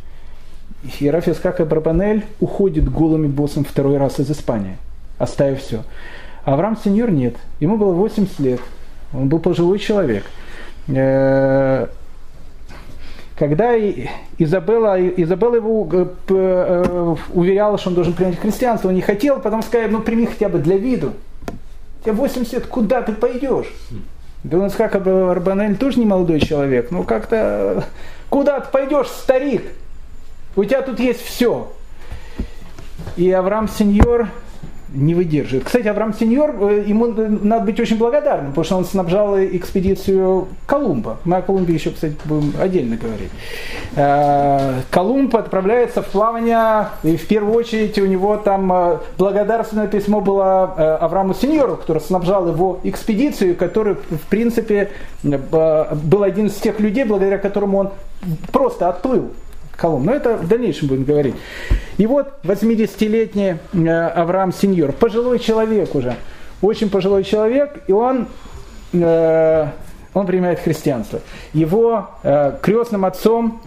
[1.02, 4.78] Раф Искака Барбанель уходит голыми боссом второй раз из Испании,
[5.20, 5.84] оставив все.
[6.44, 7.36] А Авраам Сеньор нет.
[7.60, 8.60] Ему было 80 лет.
[9.14, 10.24] Он был пожилой человек.
[10.88, 11.88] Э,
[13.38, 13.76] когда
[14.38, 19.62] Изабелла, Изабелла его э, э, уверяла, что он должен принять христианство, он не хотел, потом
[19.62, 21.14] сказал, ну прими хотя бы для виду.
[22.04, 23.68] Тебе 80 лет, куда ты пойдешь?
[24.44, 26.89] Бен Исхак Арбанель тоже не молодой человек.
[26.92, 27.86] Ну как-то
[28.30, 29.64] куда ты пойдешь, старик?
[30.56, 31.72] У тебя тут есть все.
[33.18, 34.30] И Авраам Сеньор
[34.94, 35.66] не выдерживает.
[35.66, 41.18] Кстати, Авраам Сеньор, э, ему надо быть очень благодарным, потому что он снабжал экспедицию Колумба.
[41.24, 43.32] Мы о Колумбе еще, кстати, будем отдельно говорить.
[43.96, 50.22] Э, Колумб отправляется в плавание, и в первую очередь у него там э, благодарственное письмо
[50.22, 50.64] было
[50.98, 54.92] Аврааму Сеньору, который снабжал его экспедицию, который, в принципе,
[55.24, 57.89] был один из тех людей, благодаря которому он
[58.52, 59.32] просто отплыл
[59.76, 60.05] Колумб.
[60.05, 61.36] Но это в дальнейшем будем говорить.
[61.97, 66.15] И вот 80-летний э, Авраам Сеньор, пожилой человек уже,
[66.61, 68.28] очень пожилой человек, и он,
[68.93, 69.67] э,
[70.13, 71.19] он принимает христианство.
[71.53, 73.61] Его э, крестным отцом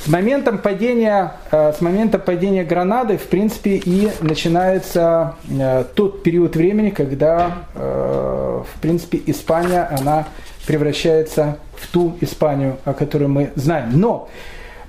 [0.07, 6.55] С моментом падения, э, с момента падения Гранады, в принципе, и начинается э, тот период
[6.55, 10.25] времени, когда, э, в принципе, Испания, она
[10.65, 13.99] превращается в ту Испанию, о которой мы знаем.
[13.99, 14.29] Но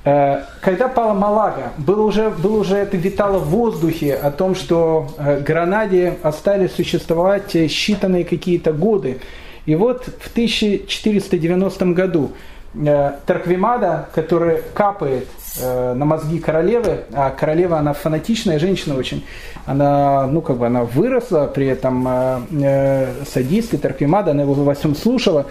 [0.05, 5.09] когда пала Малага, было уже, было уже это витало в воздухе о том, что
[5.45, 9.19] Гранаде остались существовать считанные какие-то годы.
[9.67, 12.31] И вот в 1490 году
[12.75, 15.27] Тарквимада, который капает
[15.61, 19.25] э, на мозги королевы, а королева, она фанатичная женщина очень,
[19.65, 24.53] она, ну, как бы она выросла, при этом э, э, садист и Тарквимада, она его
[24.53, 25.47] во всем слушала.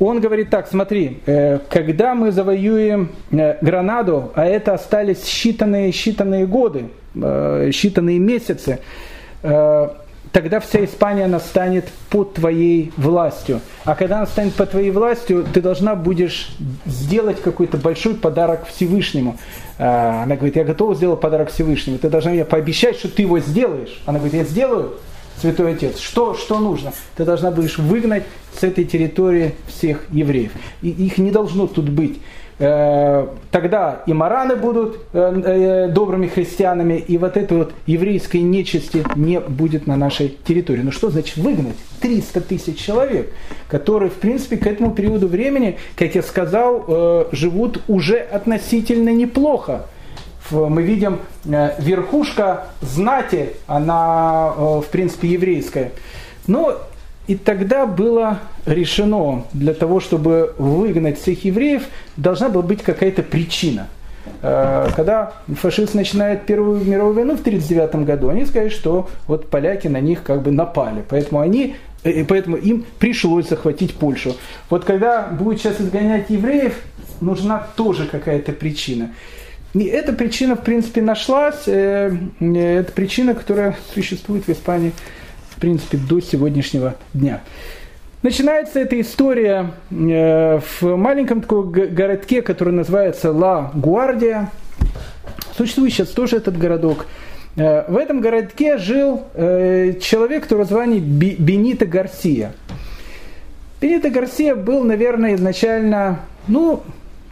[0.00, 6.46] Он говорит так, смотри, э, когда мы завоюем э, Гранаду, а это остались считанные, считанные
[6.46, 8.80] годы, э, считанные месяцы,
[9.42, 9.88] э,
[10.34, 13.60] тогда вся Испания она станет под твоей властью.
[13.84, 16.48] А когда она станет под твоей властью, ты должна будешь
[16.86, 19.38] сделать какой-то большой подарок Всевышнему.
[19.78, 21.98] А, она говорит, я готова сделать подарок Всевышнему.
[21.98, 24.02] Ты должна мне пообещать, что ты его сделаешь.
[24.06, 24.94] Она говорит, я сделаю,
[25.40, 26.00] Святой Отец.
[26.00, 26.92] Что, что нужно?
[27.16, 28.24] Ты должна будешь выгнать
[28.58, 30.50] с этой территории всех евреев.
[30.82, 32.18] И их не должно тут быть.
[32.60, 39.04] Э, тогда и мараны будут э, э, добрыми христианами, и вот этой вот еврейской нечисти
[39.16, 40.82] не будет на нашей территории.
[40.82, 41.74] Ну что значит выгнать?
[42.00, 43.32] 300 тысяч человек,
[43.68, 49.86] которые, в принципе, к этому периоду времени, как я сказал, живут уже относительно неплохо.
[50.50, 55.92] Мы видим, верхушка знати, она, в принципе, еврейская.
[56.46, 56.78] Но
[57.26, 61.84] и тогда было решено, для того, чтобы выгнать всех евреев,
[62.16, 63.88] должна была быть какая-то причина.
[64.42, 69.88] Э, когда фашисты начинают Первую мировую войну в 1939 году, они сказали, что вот поляки
[69.88, 71.02] на них как бы напали.
[71.08, 74.36] Поэтому, они, э, поэтому им пришлось захватить Польшу.
[74.68, 76.78] Вот когда будет сейчас изгонять евреев,
[77.22, 79.12] нужна тоже какая-то причина.
[79.72, 81.62] И эта причина, в принципе, нашлась.
[81.66, 84.92] Э, это причина, которая существует в Испании
[85.56, 87.42] в принципе, до сегодняшнего дня.
[88.22, 94.50] Начинается эта история э, в маленьком таком городке, который называется Ла Гуардия.
[95.56, 97.06] Существует сейчас тоже этот городок.
[97.56, 102.52] Э, в этом городке жил э, человек, который звали Бенито Гарсия.
[103.80, 106.82] Бенито Гарсия был, наверное, изначально, ну,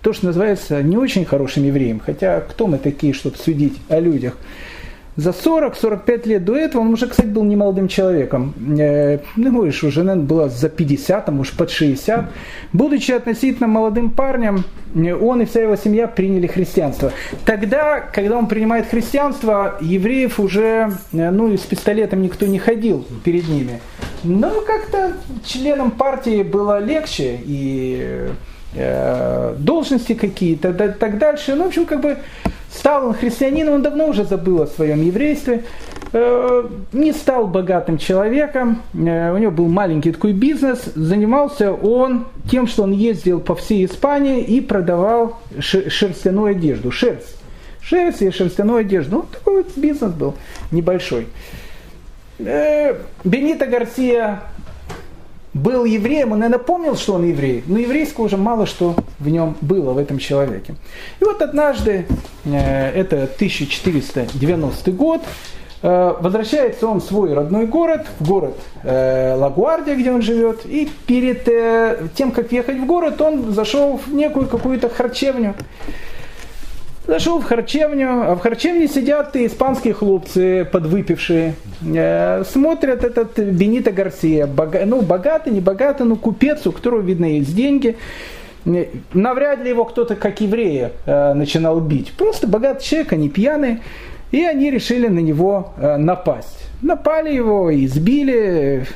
[0.02, 2.00] то, что называется, не очень хорошим евреем.
[2.04, 4.36] Хотя кто мы такие, чтобы судить о людях?
[5.16, 8.54] За 40-45 лет до этого, он уже, кстати, был немолодым человеком.
[8.78, 12.30] Э, ну, говоришь, уже, наверное, было за 50, а может, под 60.
[12.72, 17.12] Будучи относительно молодым парнем, э, он и вся его семья приняли христианство.
[17.44, 23.06] Тогда, когда он принимает христианство, евреев уже, э, ну, и с пистолетом никто не ходил
[23.22, 23.80] перед ними.
[24.24, 25.12] Но как-то
[25.44, 28.28] членам партии было легче, и
[29.58, 31.54] должности какие-то, так дальше.
[31.54, 32.16] Ну, в общем, как бы
[32.74, 35.64] Стал он христианином, он давно уже забыл о своем еврействе.
[36.14, 42.66] э, не стал богатым человеком, э, у него был маленький такой бизнес, занимался он тем,
[42.66, 47.36] что он ездил по всей Испании и продавал шерстяную одежду, шерсть.
[47.80, 49.16] Шерсть и шерстяную одежду.
[49.16, 50.34] Ну, такой вот бизнес был
[50.70, 51.26] небольшой.
[52.38, 54.40] Бенито Гарсия
[55.54, 59.56] был евреем, он наверное, помнил, что он еврей, но еврейского уже мало что в нем
[59.60, 60.74] было, в этом человеке.
[61.20, 62.06] И вот однажды,
[62.44, 65.20] э, это 1490 год,
[65.82, 70.88] э, возвращается он в свой родной город, в город э, Лагуардия, где он живет, и
[71.06, 71.44] перед
[72.14, 75.54] тем, как ехать в город, он зашел в некую какую-то харчевню.
[77.06, 84.48] Зашел в харчевню, а в харчевне сидят испанские хлопцы, подвыпившие, э, смотрят этот Бенита Гарсия,
[84.86, 87.96] ну, богатый, не богатый, ну, купец, у которого, видно, есть деньги.
[88.66, 92.12] Э, навряд ли его кто-то, как еврея, э, начинал бить.
[92.12, 93.80] Просто богатый человек, они пьяные,
[94.30, 96.68] и они решили на него напасть.
[96.82, 98.86] Напали его, избили,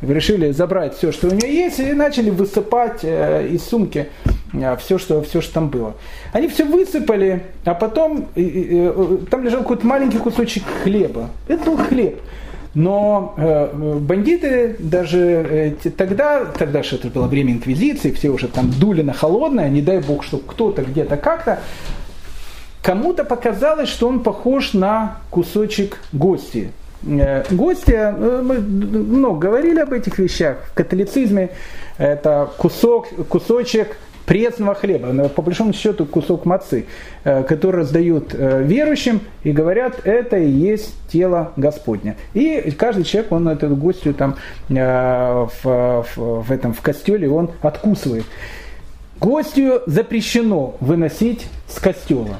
[0.00, 4.06] решили забрать все, что у него есть, и начали высыпать из сумки
[4.78, 5.94] все, что, все, что там было.
[6.32, 11.30] Они все высыпали, а потом там лежал какой-то маленький кусочек хлеба.
[11.48, 12.20] Это был хлеб.
[12.74, 18.70] Но э, бандиты даже э, тогда, тогда что это было время инквизиции, все уже там
[18.70, 21.60] дули на холодное, не дай бог, что кто-то где-то как-то,
[22.82, 26.70] кому-то показалось, что он похож на кусочек гости.
[27.06, 31.50] Э, гостья, э, мы много говорили об этих вещах, в католицизме
[31.96, 33.96] это кусок, кусочек
[34.28, 36.84] пресного хлеба, по большому счету кусок мацы,
[37.24, 42.16] э, который раздают верующим и говорят, это и есть тело Господня.
[42.34, 44.36] И каждый человек, он эту гостью там
[44.68, 48.24] в, в, в этом в костеле, он откусывает.
[49.18, 52.38] Гостью запрещено выносить с костела.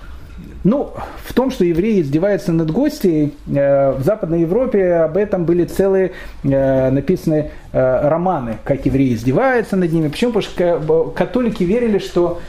[0.65, 0.93] Ну,
[1.25, 6.13] в том, что евреи издеваются над гостей, э, в Западной Европе об этом были целые
[6.43, 10.09] э, написаны э, романы, как евреи издеваются над ними.
[10.09, 10.33] Почему?
[10.33, 12.41] Потому что католики верили, что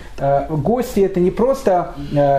[0.49, 1.93] гости это не просто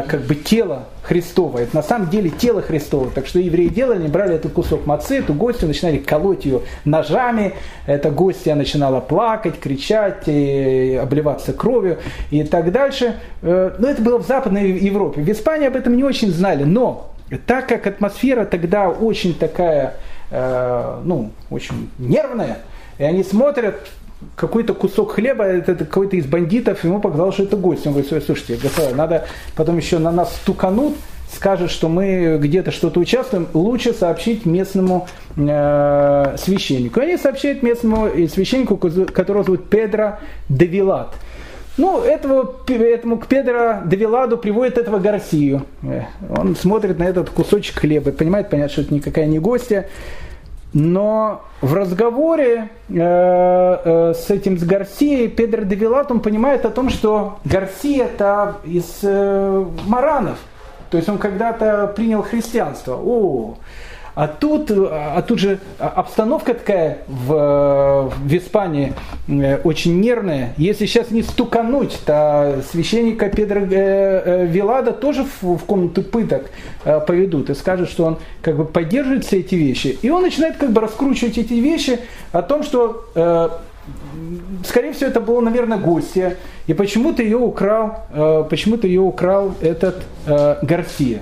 [0.08, 3.10] как бы тело Христово, это на самом деле тело Христово.
[3.10, 7.54] Так что евреи делали, они брали этот кусок мацы, эту гостью, начинали колоть ее ножами,
[7.86, 11.98] эта гостья начинала плакать, кричать, обливаться кровью
[12.30, 13.16] и так дальше.
[13.42, 15.22] Но это было в Западной Европе.
[15.22, 17.10] В Испании об этом не очень знали, но
[17.46, 19.94] так как атмосфера тогда очень такая,
[20.32, 22.58] э, ну, очень нервная,
[23.00, 23.88] и они смотрят,
[24.36, 27.86] какой-то кусок хлеба, это какой-то из бандитов, ему показалось, что это гость.
[27.86, 29.26] Он говорит, слушайте, господа, надо
[29.56, 30.94] потом еще на нас стуканут,
[31.34, 37.00] скажет, что мы где-то что-то участвуем, лучше сообщить местному э, священнику.
[37.00, 40.18] Они сообщают местному священнику, которого зовут Педро
[40.50, 41.14] Девилат.
[41.78, 45.62] Ну, этого, этому к Педро Девиладу приводит этого Гарсию.
[45.82, 49.88] Э, он смотрит на этот кусочек хлеба, понимает, понятно, что это никакая не гостья.
[50.72, 56.90] Но в разговоре э, э, с этим с Гарсией Педро Девилат, он понимает о том,
[56.90, 60.38] что Гарсия это из э, Маранов.
[60.90, 62.94] То есть он когда-то принял христианство.
[62.94, 63.56] О,
[64.14, 68.92] а тут, а тут же обстановка такая в, в Испании
[69.28, 70.54] э, очень нервная.
[70.56, 76.50] Если сейчас не стукануть, то священника Педро э, э, Вилада тоже в, в комнату пыток
[77.06, 79.98] поведут и скажут, что он как бы поддерживает все эти вещи.
[80.02, 82.00] И он начинает как бы раскручивать эти вещи
[82.32, 83.06] о том, что
[84.64, 86.36] скорее всего, это было, наверное, гостья,
[86.66, 88.06] и почему-то ее украл,
[88.48, 91.20] почему-то ее украл этот Гарсия.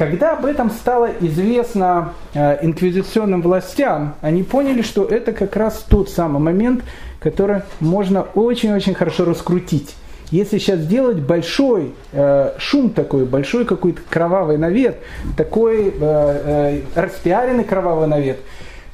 [0.00, 6.08] Когда об этом стало известно э, инквизиционным властям, они поняли, что это как раз тот
[6.08, 6.82] самый момент,
[7.18, 9.94] который можно очень-очень хорошо раскрутить.
[10.30, 14.96] Если сейчас сделать большой э, шум такой, большой какой-то кровавый навет,
[15.36, 18.38] такой э, э, распиаренный кровавый навет,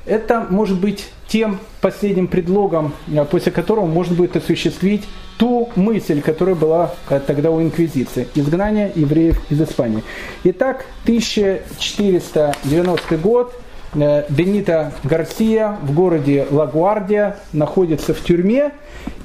[0.06, 5.04] это может быть тем последним предлогом, э, после которого можно будет осуществить
[5.38, 8.28] ту мысль, которая была э, тогда у инквизиции.
[8.34, 10.02] Изгнание евреев из Испании.
[10.44, 13.54] Итак, 1490 год.
[13.94, 18.72] Э, Бенита Гарсия в городе Лагуардия находится в тюрьме.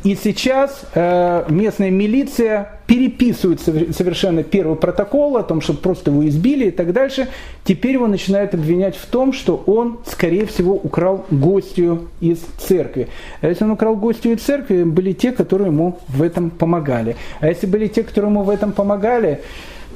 [0.04, 6.72] И сейчас местная милиция переписывает совершенно первый протокол о том, что просто его избили и
[6.72, 7.30] так дальше.
[7.64, 13.08] Теперь его начинают обвинять в том, что он, скорее всего, украл гостью из церкви.
[13.39, 17.16] А если он украл гостью из церкви, были те, которые ему в этом помогали.
[17.39, 19.39] А если были те, которые ему в этом помогали,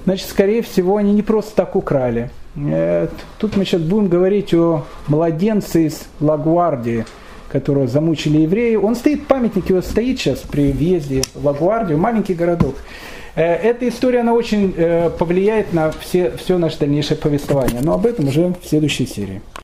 [0.06, 2.30] значит, скорее всего, они не просто так украли.
[2.56, 7.06] Э, тут мы сейчас будем говорить о младенце из Лагуардии–
[7.50, 8.76] которого замучили евреи.
[8.76, 12.76] Он стоит, памятник его стоит сейчас при въезде в Лагуардию, маленький городок.
[13.36, 14.74] Эта история, она очень
[15.18, 17.82] повлияет на все, все наше дальнейшее повествование.
[17.82, 19.42] Но об этом уже в следующей серии.